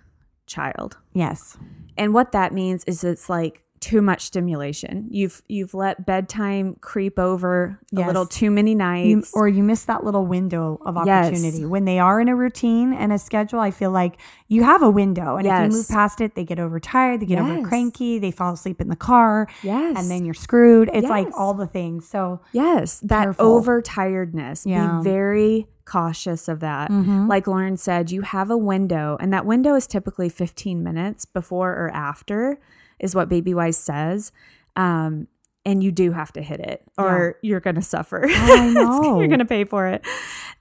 [0.47, 0.99] child.
[1.15, 1.57] Yes.
[1.97, 5.07] And what that means is it's like too much stimulation.
[5.11, 9.31] You've you've let bedtime creep over a little too many You, nights.
[9.35, 11.29] or you miss that little window of Yes.
[11.29, 13.59] opportunity when they are in a routine and a schedule.
[13.59, 14.19] I feel like
[14.49, 17.39] you have a window, and if you move past it, they get overtired, they get
[17.41, 19.97] over cranky, they fall asleep in the car, yes.
[19.99, 20.91] and then you're screwed.
[20.93, 22.07] It's like all the things.
[22.07, 23.63] So Yes, that Careful.
[23.63, 24.67] overtiredness.
[24.67, 24.99] Yeah.
[24.99, 26.91] Be very cautious of that.
[26.91, 27.29] Mhm.
[27.29, 31.71] Like Lauren said, you have a window, and that window is typically 15 minutes before
[31.73, 32.61] or after,
[33.01, 34.33] is what BabyWise says.
[34.77, 35.29] Um,
[35.67, 38.25] and you do have to hit it, or you're going to suffer.
[38.27, 39.19] I know.
[39.19, 40.03] you're going to pay for it.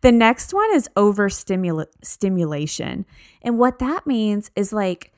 [0.02, 3.06] The next one is over stimulation,
[3.42, 5.14] and what that means is like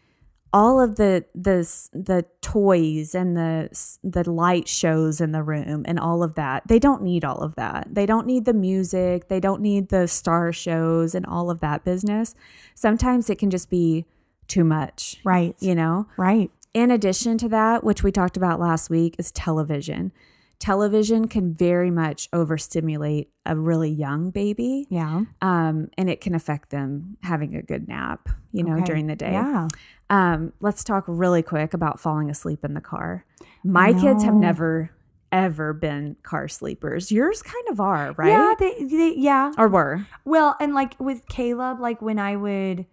[0.53, 5.99] all of the the the toys and the the light shows in the room and
[5.99, 9.39] all of that they don't need all of that they don't need the music they
[9.39, 12.35] don't need the star shows and all of that business
[12.75, 14.05] sometimes it can just be
[14.47, 18.89] too much right, you know right, in addition to that which we talked about last
[18.89, 20.11] week is television
[20.59, 26.69] television can very much overstimulate a really young baby yeah, um, and it can affect
[26.69, 28.83] them having a good nap you know Okay.
[28.85, 29.67] during the day yeah.
[30.09, 33.25] um, let's talk really quick about falling asleep in the car.
[33.63, 34.91] My kids have never
[35.31, 37.11] ever been car sleepers.
[37.11, 38.27] Yours kind of are, right?
[38.29, 39.53] Yeah, they, they, yeah.
[39.57, 40.05] or were.
[40.25, 42.85] Well, and like with Caleb, like when I would,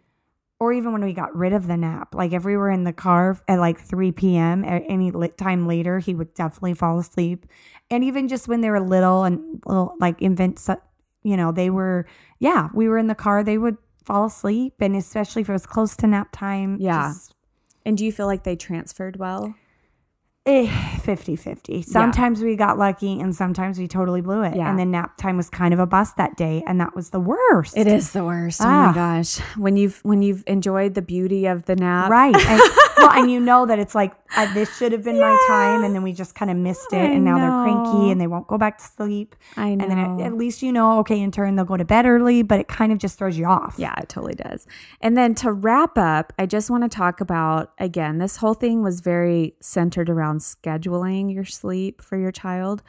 [0.61, 2.93] or even when we got rid of the nap, like if we were in the
[2.93, 7.47] car at like 3 p.m., at any time later, he would definitely fall asleep.
[7.91, 10.69] And even just when they were little and little, like infants,
[11.23, 12.07] you know, they were,
[12.41, 14.75] yeah, we were in the car, they would fall asleep.
[14.81, 16.77] And especially if it was close to nap time.
[16.81, 17.13] Yeah.
[17.13, 17.35] just,
[17.87, 19.55] And do you feel like they transferred well?
[20.49, 21.82] Eh, 50 50.
[21.82, 24.57] Sometimes we got lucky and sometimes we totally blew it.
[24.57, 24.68] Yeah.
[24.70, 26.64] And then nap time was kind of a bust that day.
[26.66, 27.76] And that was the worst.
[27.76, 28.61] It is the worst.
[28.62, 28.86] Oh Ah.
[28.88, 29.38] my gosh.
[29.57, 32.11] When you've when you've enjoyed the beauty of the nap.
[32.11, 32.34] Right.
[32.49, 32.61] And,
[32.99, 35.84] well, and you know that it's like, uh, this should have been my time.
[35.84, 36.96] And then we just kind of missed it.
[36.96, 39.36] I and now they're cranky and they won't go back to sleep.
[39.57, 39.84] I know.
[39.84, 42.42] And then at, at least you know, okay, in turn, they'll go to bed early,
[42.42, 43.76] but it kind of just throws you off.
[43.78, 44.66] Yeah, it totally does.
[45.01, 48.82] And then to wrap up, I just want to talk about again, this whole thing
[48.82, 52.82] was very centered around scheduling your sleep for your child,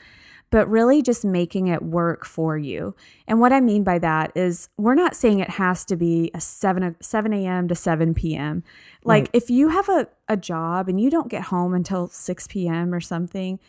[0.52, 2.96] but really just making it work for you.
[3.28, 6.42] And what I mean by that is we're not saying it has to be a
[6.42, 7.68] 7 o- 7 a.m.
[7.68, 8.64] to 7 p.m.
[9.04, 9.30] Like Right.
[9.34, 12.94] if you have a, a job and you don't get home until 6 p.m.
[12.94, 13.60] or something,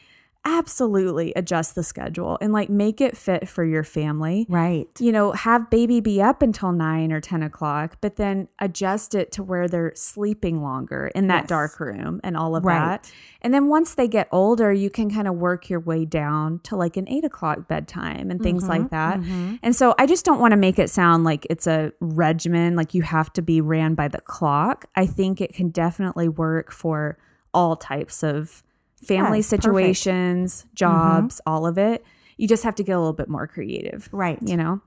[0.45, 4.89] absolutely adjust the schedule and like make it fit for your family Right.
[4.99, 9.33] you know, have baby be up until nine or 10 o'clock, but then adjust it
[9.33, 11.49] to where they're sleeping longer in that Yes.
[11.49, 13.03] dark room and all of Right.
[13.03, 13.13] that.
[13.43, 16.77] And then once they get older, you can kind of work your way down to
[16.77, 19.21] like an eight o'clock bedtime and things mm-hmm, like that.
[19.21, 19.57] Mm-hmm.
[19.63, 22.95] And so I just don't want to make it sound like it's a regimen, like
[22.95, 24.87] you have to be ran by the clock.
[24.97, 27.19] I think it can definitely work for
[27.53, 28.63] all types of
[29.03, 29.63] family Yes, perfect.
[29.65, 32.05] situations, jobs, all of it.
[32.37, 34.39] You just have to get a little bit more creative Right.
[34.43, 34.81] you know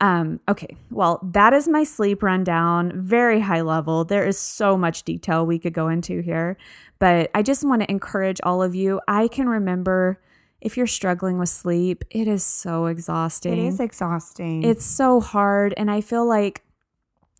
[0.00, 5.04] um okay well that is my sleep rundown very high level there is so much
[5.04, 6.56] detail we could go into here
[6.98, 10.20] but i just want to encourage all of you i can remember
[10.60, 13.52] if you're struggling with sleep, it is so exhausting.
[13.66, 14.64] It is exhausting.
[14.64, 15.74] It's so hard.
[15.76, 16.62] And I feel like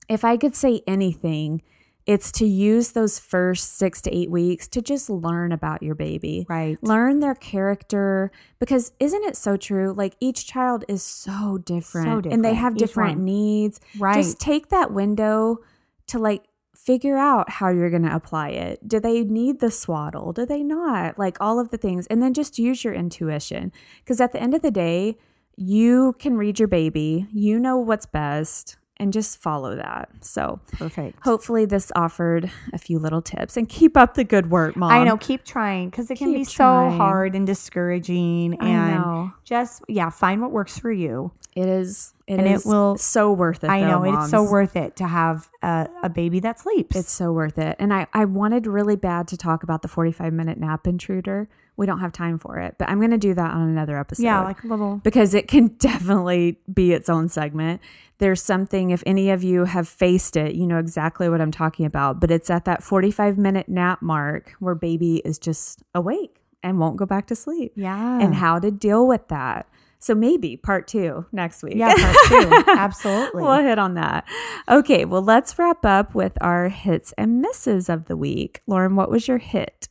[0.09, 1.62] if I could say anything,
[2.07, 6.46] it's to use those first six to eight weeks to just learn about your baby.
[6.48, 6.78] right.
[6.82, 8.30] Learn their character
[8.61, 9.92] because isn't it so true?
[9.92, 13.24] Like each child is so different, and they have each different one.
[13.24, 13.80] needs.
[13.98, 14.14] Right.
[14.14, 15.59] Just take that window
[16.07, 16.44] to like
[16.76, 18.86] figure out how you're going to apply it.
[18.86, 20.32] Do they need the swaddle?
[20.32, 21.18] Do they not?
[21.18, 22.07] Like all of the things.
[22.07, 23.72] And then just use your intuition
[24.04, 25.16] because at the end of the day,
[25.57, 30.09] you can read your baby, you know what's best, and just follow that.
[30.20, 31.18] So, Perfect.
[31.22, 34.90] hopefully, this offered a few little tips and keep up the good work, mom.
[34.90, 35.16] I know.
[35.16, 38.57] Keep trying because it can be Keep so hard and discouraging.
[38.61, 39.32] I And know.
[39.44, 41.32] just yeah, find what works for you.
[41.55, 42.12] It is.
[42.26, 43.70] It And it will- so worth it.
[43.70, 46.97] I though, know it's so worth it to have a, a baby that sleeps.
[46.97, 47.76] It's so worth it.
[47.78, 51.49] And I, I wanted really bad to talk about the 45 minute nap intruder.
[51.77, 54.22] We don't have time for it, but I'm going to do that on another episode.
[54.24, 54.97] yeah, like a little.
[55.05, 57.81] because it can definitely be its own segment.
[58.18, 61.85] There's something, if any of you have faced it, you know exactly what I'm talking
[61.85, 62.18] about.
[62.20, 66.97] But it's at that 45 minute nap mark where baby is just awake and won't
[66.97, 67.72] go back to sleep.
[67.77, 68.18] Yeah.
[68.20, 69.68] And how to deal with that.
[69.99, 71.74] So maybe part two next week.
[71.77, 72.64] yeah, part two.
[72.72, 73.43] Absolutely.
[73.43, 74.24] we'll hit on that.
[74.68, 78.61] Okay, well, let's wrap up with our hits and misses of the week.
[78.66, 79.89] Lauren, what was your hit?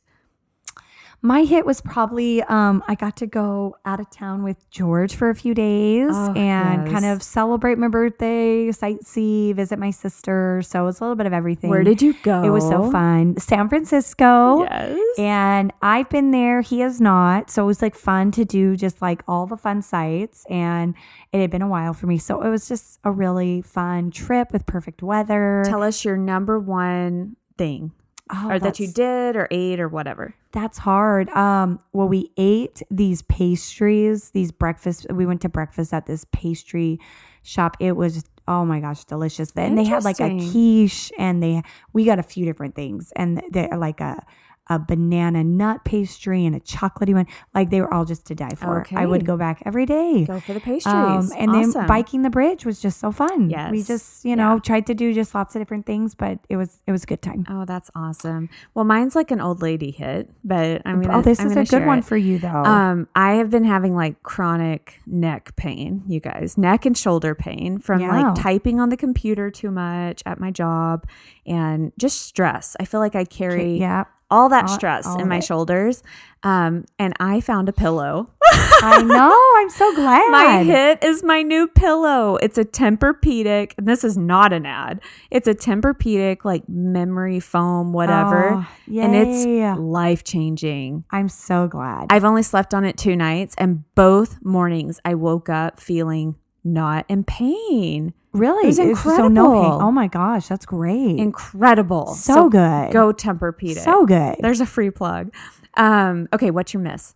[1.25, 5.31] My hit was probably um, I got to go out of town with George for
[5.31, 6.91] a few days Oh, and yes.
[6.93, 10.61] kind of celebrate my birthday, sightsee, visit my sister.
[10.63, 11.71] So it was a little bit of everything.
[11.71, 12.43] Where did you go?
[12.43, 13.37] It was so fun.
[13.39, 14.61] San Francisco.
[14.65, 14.99] Yes.
[15.17, 17.49] And I've been there, he has not.
[17.49, 20.45] So it was like fun to do just like all the fun sites.
[20.47, 20.93] And
[21.31, 22.19] it had been a while for me.
[22.19, 25.63] So it was just a really fun trip with perfect weather.
[25.65, 27.93] Tell us your number one thing
[28.33, 30.33] Oh, or that you did or ate or whatever.
[30.51, 31.29] That's hard.
[31.29, 35.05] Um, well, we ate these pastries, these breakfast.
[35.11, 36.99] We went to breakfast at this pastry
[37.43, 37.77] shop.
[37.79, 39.51] It was oh my gosh, delicious.
[39.55, 41.61] And they had like a quiche, and they
[41.93, 44.25] we got a few different things, and they like a
[44.67, 47.27] a banana nut pastry and a chocolatey one.
[47.53, 48.85] Like they were all just to die for.
[48.95, 50.25] I would go back every day.
[50.25, 50.93] Go for the pastries.
[50.93, 51.71] Um, and Awesome.
[51.73, 53.49] then biking the bridge was just so fun.
[53.49, 53.71] Yes.
[53.71, 54.59] We just, you know, Yeah.
[54.59, 57.21] tried to do just lots of different things, but it was it was a good
[57.21, 57.45] time.
[57.49, 58.49] Oh, that's awesome.
[58.73, 61.17] Well, mine's like an old lady hit, but I'm gonna.
[61.17, 62.05] oh, this I'm is a good one it.
[62.05, 62.47] for you though.
[62.63, 67.77] Um, I have been having like chronic neck pain, you guys, neck and shoulder pain
[67.79, 68.09] from Yeah.
[68.19, 71.05] like typing on the computer too much at my job
[71.45, 72.75] and just stress.
[72.79, 74.05] I feel like I carry yeah.
[74.31, 75.43] All that All- stress all in my it.
[75.43, 76.03] shoulders.
[76.43, 78.29] Um, and I found a pillow.
[78.83, 79.35] I know.
[79.57, 80.29] I'm so glad.
[80.31, 82.35] My hit is my new pillow.
[82.37, 85.01] It's a Tempur-Pedic, and this is not an ad.
[85.31, 91.03] It's a Tempur-Pedic like memory foam, whatever, Oh, and it's life changing.
[91.09, 92.07] I'm so glad.
[92.11, 97.05] I've only slept on it two nights, and both mornings I woke up feeling not
[97.07, 98.13] in pain.
[98.35, 99.55] Really, it was It's So no pain.
[99.57, 99.81] incredible.
[99.81, 101.17] Oh my gosh, that's great.
[101.19, 102.07] Incredible.
[102.13, 102.91] so, good.
[102.91, 103.83] Go Tempur-Pedic.
[103.83, 104.35] So good.
[104.39, 105.33] There's a free plug.
[105.75, 107.15] Um, okay, what's your miss?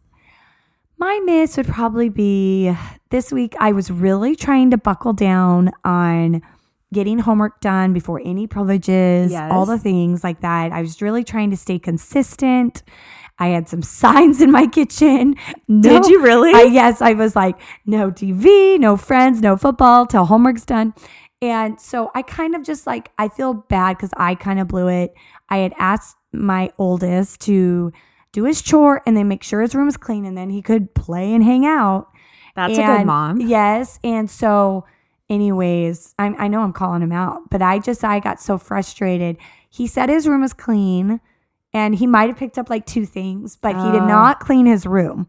[0.98, 2.76] My miss would probably be
[3.10, 3.56] this week.
[3.60, 6.42] I was really trying to buckle down on
[6.92, 9.52] getting homework done before any privileges, Yes.
[9.52, 10.72] all the things like that.
[10.74, 12.84] I was really trying to stay consistent.
[13.40, 15.36] I had some signs in my kitchen.
[15.68, 16.52] No- Did you really?
[16.54, 20.94] I, yes, I was like, no TV, no friends, no football till homework's done.
[21.42, 24.90] And so I kind of just like, I feel bad because I kind of blew
[24.90, 25.14] it.
[25.48, 27.94] I had asked my oldest to
[28.34, 30.94] do his chore and then make sure his room was clean and then he could
[30.94, 32.10] play and hang out.
[32.56, 33.40] That's a good mom.
[33.40, 34.00] Yes.
[34.04, 34.86] And so,
[35.30, 39.38] anyways, I, I know I'm calling him out, but I just, I got so frustrated.
[39.70, 41.22] He said his room was clean
[41.74, 44.08] and he might have picked up like two things, but he did Oh.
[44.08, 45.28] not clean his room.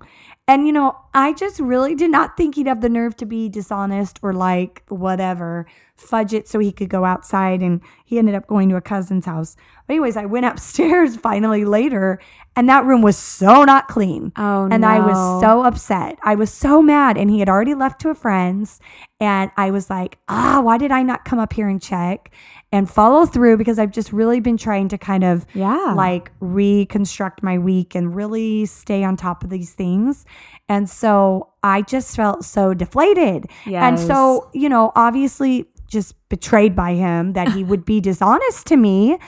[0.49, 3.48] And, you know, I just really did not think he'd have the nerve to be
[3.48, 7.62] dishonest or like whatever, fudge it so he could go outside.
[7.62, 9.56] And he ended up going to a cousin's house.
[9.86, 12.20] But, anyways, I went upstairs finally later
[12.56, 14.32] and that room was so not clean.
[14.36, 16.18] Oh, And I was so upset.
[16.24, 17.16] I was so mad.
[17.16, 18.80] And he had already left to a friend's.
[19.20, 22.30] And I was like, ah, why did I not come up here and check
[22.72, 23.56] and follow through?
[23.56, 25.92] Because I've just really been trying to kind of Yeah.
[25.96, 30.24] like reconstruct my week and really stay on top of these things.
[30.68, 33.46] And so I just felt so deflated.
[33.86, 38.76] And so, you know, obviously just betrayed by him that he would be dishonest to
[38.76, 39.18] me.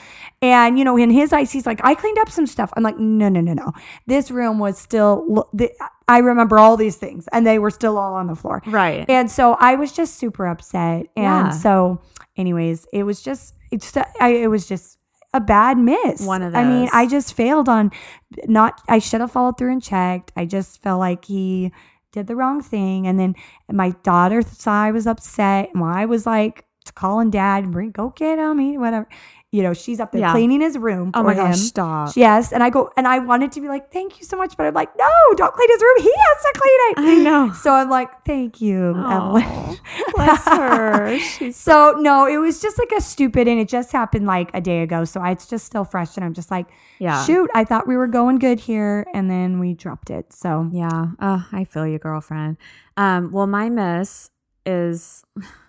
[0.41, 2.71] And, you know, in his eyes, he's like, I cleaned up some stuff.
[2.77, 3.73] I'm like, no, no, no, no.
[4.07, 5.49] This room was still,
[6.07, 8.61] I remember all these things and they were still all on the floor.
[8.65, 9.03] Right.
[9.09, 11.07] And so I was just super upset.
[11.17, 11.49] And Yeah.
[11.49, 12.01] so,
[12.37, 14.97] anyways, it was just, it's I, it was just,
[15.33, 16.21] a bad miss.
[16.21, 16.59] One of those.
[16.59, 16.89] I mean.
[16.93, 17.91] I just failed on
[18.45, 18.81] not.
[18.87, 20.31] I should have followed through and checked.
[20.35, 21.71] I just felt like he
[22.11, 23.35] did the wrong thing, and then
[23.71, 26.65] my daughter saw I was upset, and I was like
[26.95, 29.07] calling dad, bring go get him, he, whatever.
[29.53, 30.31] You know, she's up there Yeah.
[30.31, 31.11] cleaning his room.
[31.13, 32.09] Oh my gosh, stop.
[32.15, 34.65] Yes, and I go and I wanted to be like, "Thank you so much," but
[34.65, 35.97] I'm like, "No, don't clean his room.
[35.99, 37.51] He has to clean it." I know.
[37.63, 39.75] So I'm like, "Thank you, Evelyn." Aw,
[40.15, 41.19] bless her.
[41.37, 44.59] She's So no, it was just like a stupid, and it just happened like a
[44.61, 45.05] day ago.
[45.05, 46.65] So it's just still fresh, and I'm just like,
[46.97, 47.23] Yeah.
[47.23, 50.33] shoot, I thought we were going good here, and then we dropped it.
[50.33, 51.09] So Yeah.
[51.21, 52.57] Oh, I feel you, girlfriend.
[52.97, 54.31] Um, well, my miss
[54.65, 55.23] is,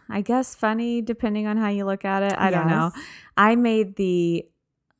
[0.09, 2.35] I guess, funny depending on how you look at it.
[2.39, 2.93] I don't know.
[3.37, 4.45] I made the,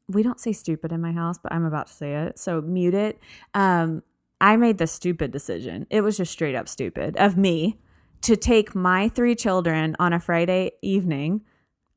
[0.09, 2.39] we don't say stupid in my house, but I'm about to say it.
[2.39, 3.19] So mute it.
[3.55, 4.03] Um,
[4.41, 5.87] I made the stupid decision.
[5.91, 7.79] It was just straight up stupid of me
[8.23, 11.43] to take my three children on a Friday evening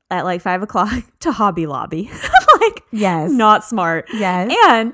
[0.09, 2.09] at like five o'clock to Hobby Lobby.
[2.61, 4.07] like, yes, not smart.
[4.13, 4.93] yes, And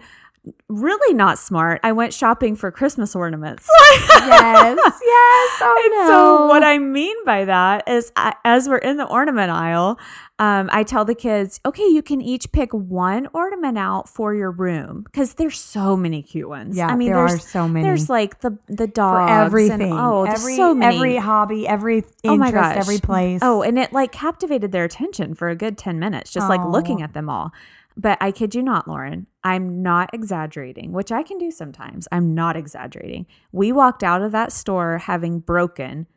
[0.68, 1.80] really not smart.
[1.84, 3.68] I went shopping for Christmas ornaments.
[4.22, 5.62] yes, yes.
[5.62, 6.08] Oh And no.
[6.08, 9.98] so what I mean by that is, I, as we're in the ornament aisle,
[10.40, 14.52] um, I tell the kids, okay, you can each pick one ornament out for your
[14.52, 16.76] room because there's so many cute ones.
[16.76, 17.86] Yeah, I mean, there there's are so many.
[17.86, 20.96] There's like the the for dogs everything, And, oh, every so many.
[20.98, 22.76] every hobby, every interest, Oh my gosh.
[22.78, 23.40] every place.
[23.44, 27.00] Oh, and it like captivated their attention for a good 10 minutes, just like looking
[27.02, 27.06] Oh.
[27.06, 27.52] at them all.
[27.96, 32.08] But I kid you not, Lauren, I'm not exaggerating, which I can do sometimes.
[32.12, 33.26] I'm not exaggerating.
[33.52, 36.08] We walked out of that store having broken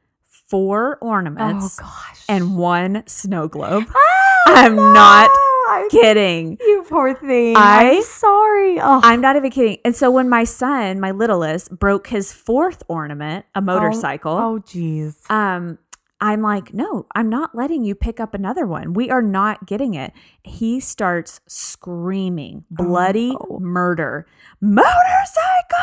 [0.49, 2.25] four ornaments gosh.
[2.29, 3.85] and one snow globe.
[3.95, 5.31] Ah, I'm no, not
[5.69, 6.57] I'm- kidding.
[6.61, 7.57] You poor thing.
[7.57, 8.79] I- I'm sorry.
[8.81, 9.79] Oh, I'm not even kidding.
[9.85, 15.29] And so when my son, my littlest, broke his fourth ornament, a motorcycle, Oh, jeez.
[15.31, 15.79] um
[16.21, 19.95] i'm like no i'm not letting you pick up another one we are not getting
[19.95, 20.13] it
[20.43, 23.59] he starts screaming bloody Oh.
[23.61, 24.27] murder
[24.61, 25.77] motorcycle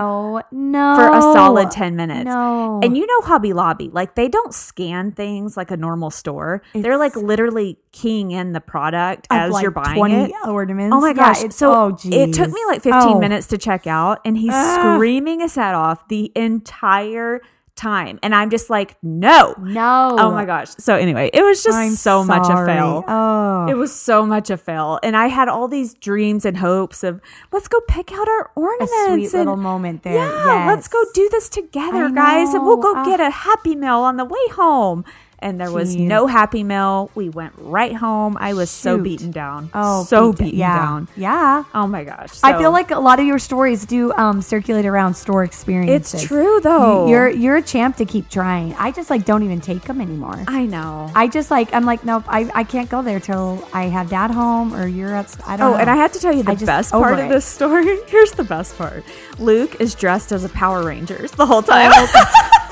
[0.00, 0.96] Oh no.
[0.96, 2.80] for a solid 10 minutes No.
[2.82, 6.98] and you know hobby lobby like they don't scan things like a normal store they're
[6.98, 10.94] like literally keying in the product as like, you're buying 20 it ornaments.
[10.94, 11.38] Oh my gosh.
[11.38, 13.18] it's- so oh, it took me like 15 Oh.
[13.18, 14.94] minutes to check out and he's Ah.
[14.94, 17.40] screaming his head off the entire
[17.78, 18.18] time.
[18.22, 19.54] And I'm just like, no.
[19.58, 20.16] No.
[20.18, 20.68] Oh my gosh.
[20.78, 23.04] So anyway, it was just I'm so much a fail.
[23.08, 23.66] Oh.
[23.68, 24.98] It was so much a fail.
[25.02, 27.20] And I had all these dreams and hopes of
[27.52, 28.92] let's go pick out our a ornaments.
[29.06, 30.14] sweet and- little moment there.
[30.14, 32.52] yeah, let's go do this together, guys.
[32.52, 33.04] And we'll go know.
[33.04, 35.04] get a happy meal on the way home.
[35.40, 36.00] And there was Jeez.
[36.06, 37.10] no happy meal.
[37.14, 38.36] We went right home.
[38.40, 39.70] I was so beaten down.
[39.72, 40.76] Oh, so beat- beaten yeah.
[40.76, 41.08] down.
[41.16, 41.64] Yeah.
[41.74, 42.40] Oh my gosh.
[42.42, 46.14] I feel like a lot of your stories do um, circulate around store experiences.
[46.14, 47.06] it's true though.
[47.06, 48.74] You're you're a champ to keep trying.
[48.74, 50.42] I just like don't even take them anymore.
[50.48, 51.10] I know.
[51.14, 52.24] I just like I'm like nope.
[52.26, 55.36] I, I can't go there till I have dad home or you're at.
[55.46, 55.78] I don't Oh, know.
[55.78, 57.98] and I have to tell you the best part of this story.
[58.08, 59.04] Here's the best part.
[59.38, 61.92] Luke is dressed as a Power Rangers the whole time.
[61.94, 62.64] Oh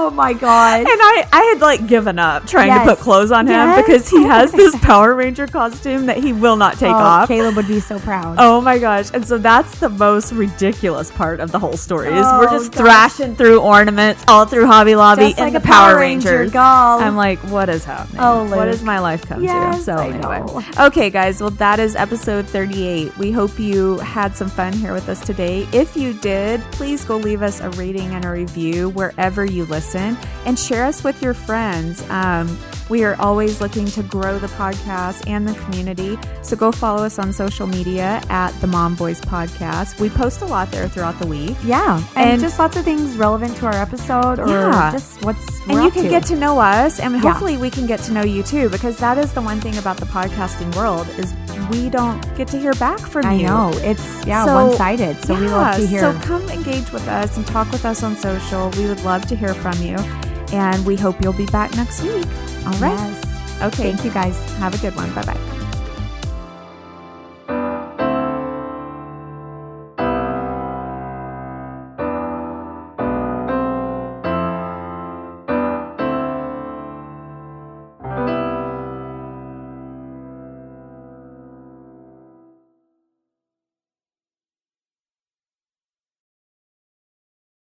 [0.00, 0.78] Oh my god.
[0.80, 2.86] And I, I had like given up trying Yes.
[2.88, 3.84] to put clothes on him Yes.
[3.84, 7.28] because he has this Power Ranger costume that he will not take Oh, off.
[7.28, 8.36] Caleb would be so proud.
[8.38, 9.10] Oh my gosh.
[9.12, 12.70] And so that's the most ridiculous part of the whole story is Oh, we're just
[12.72, 12.80] gosh.
[12.80, 16.38] thrashing through ornaments all through Hobby Lobby Just in like the a Power, Power Ranger,
[16.38, 16.54] Rangers.
[16.56, 18.20] I'm like, what is happening?
[18.20, 18.66] Oh, what Luke.
[18.66, 19.82] does my life come to?
[19.82, 20.38] So I anyway.
[20.40, 20.62] know.
[20.86, 21.40] Okay, guys.
[21.40, 23.16] Well, that is episode 38.
[23.18, 25.66] We hope you had some fun here with us today.
[25.72, 29.87] If you did, please go leave us a rating and a review wherever you listen
[29.94, 32.02] and share us with your friends.
[32.10, 32.58] Um,
[32.88, 36.18] we are always looking to grow the podcast and the community.
[36.42, 40.00] So go follow us on social media at the Mom Voice Podcast.
[40.00, 41.56] We post a lot there throughout the week.
[41.64, 44.90] Yeah, and, And- just lots of things relevant to our episode or Yeah.
[44.92, 46.08] just what's and you can to.
[46.08, 47.20] get to know us and Yeah.
[47.20, 49.98] hopefully we can get to know you too because that is the one thing about
[49.98, 51.34] the podcasting world is
[51.70, 54.76] we don't get to hear back from I you I know it's yeah So- one
[54.76, 55.22] sided.
[55.24, 56.00] So we love to Yeah, hear.
[56.00, 58.70] So come engage with us and talk with us on social.
[58.78, 59.96] We would love to hear from you.
[60.52, 62.26] And we hope you'll be back next week.
[62.66, 62.98] All right.
[62.98, 63.62] Yes.
[63.62, 63.92] Okay.
[63.92, 64.38] Thank you guys.
[64.54, 65.12] Have a good one.
[65.14, 65.57] Bye bye.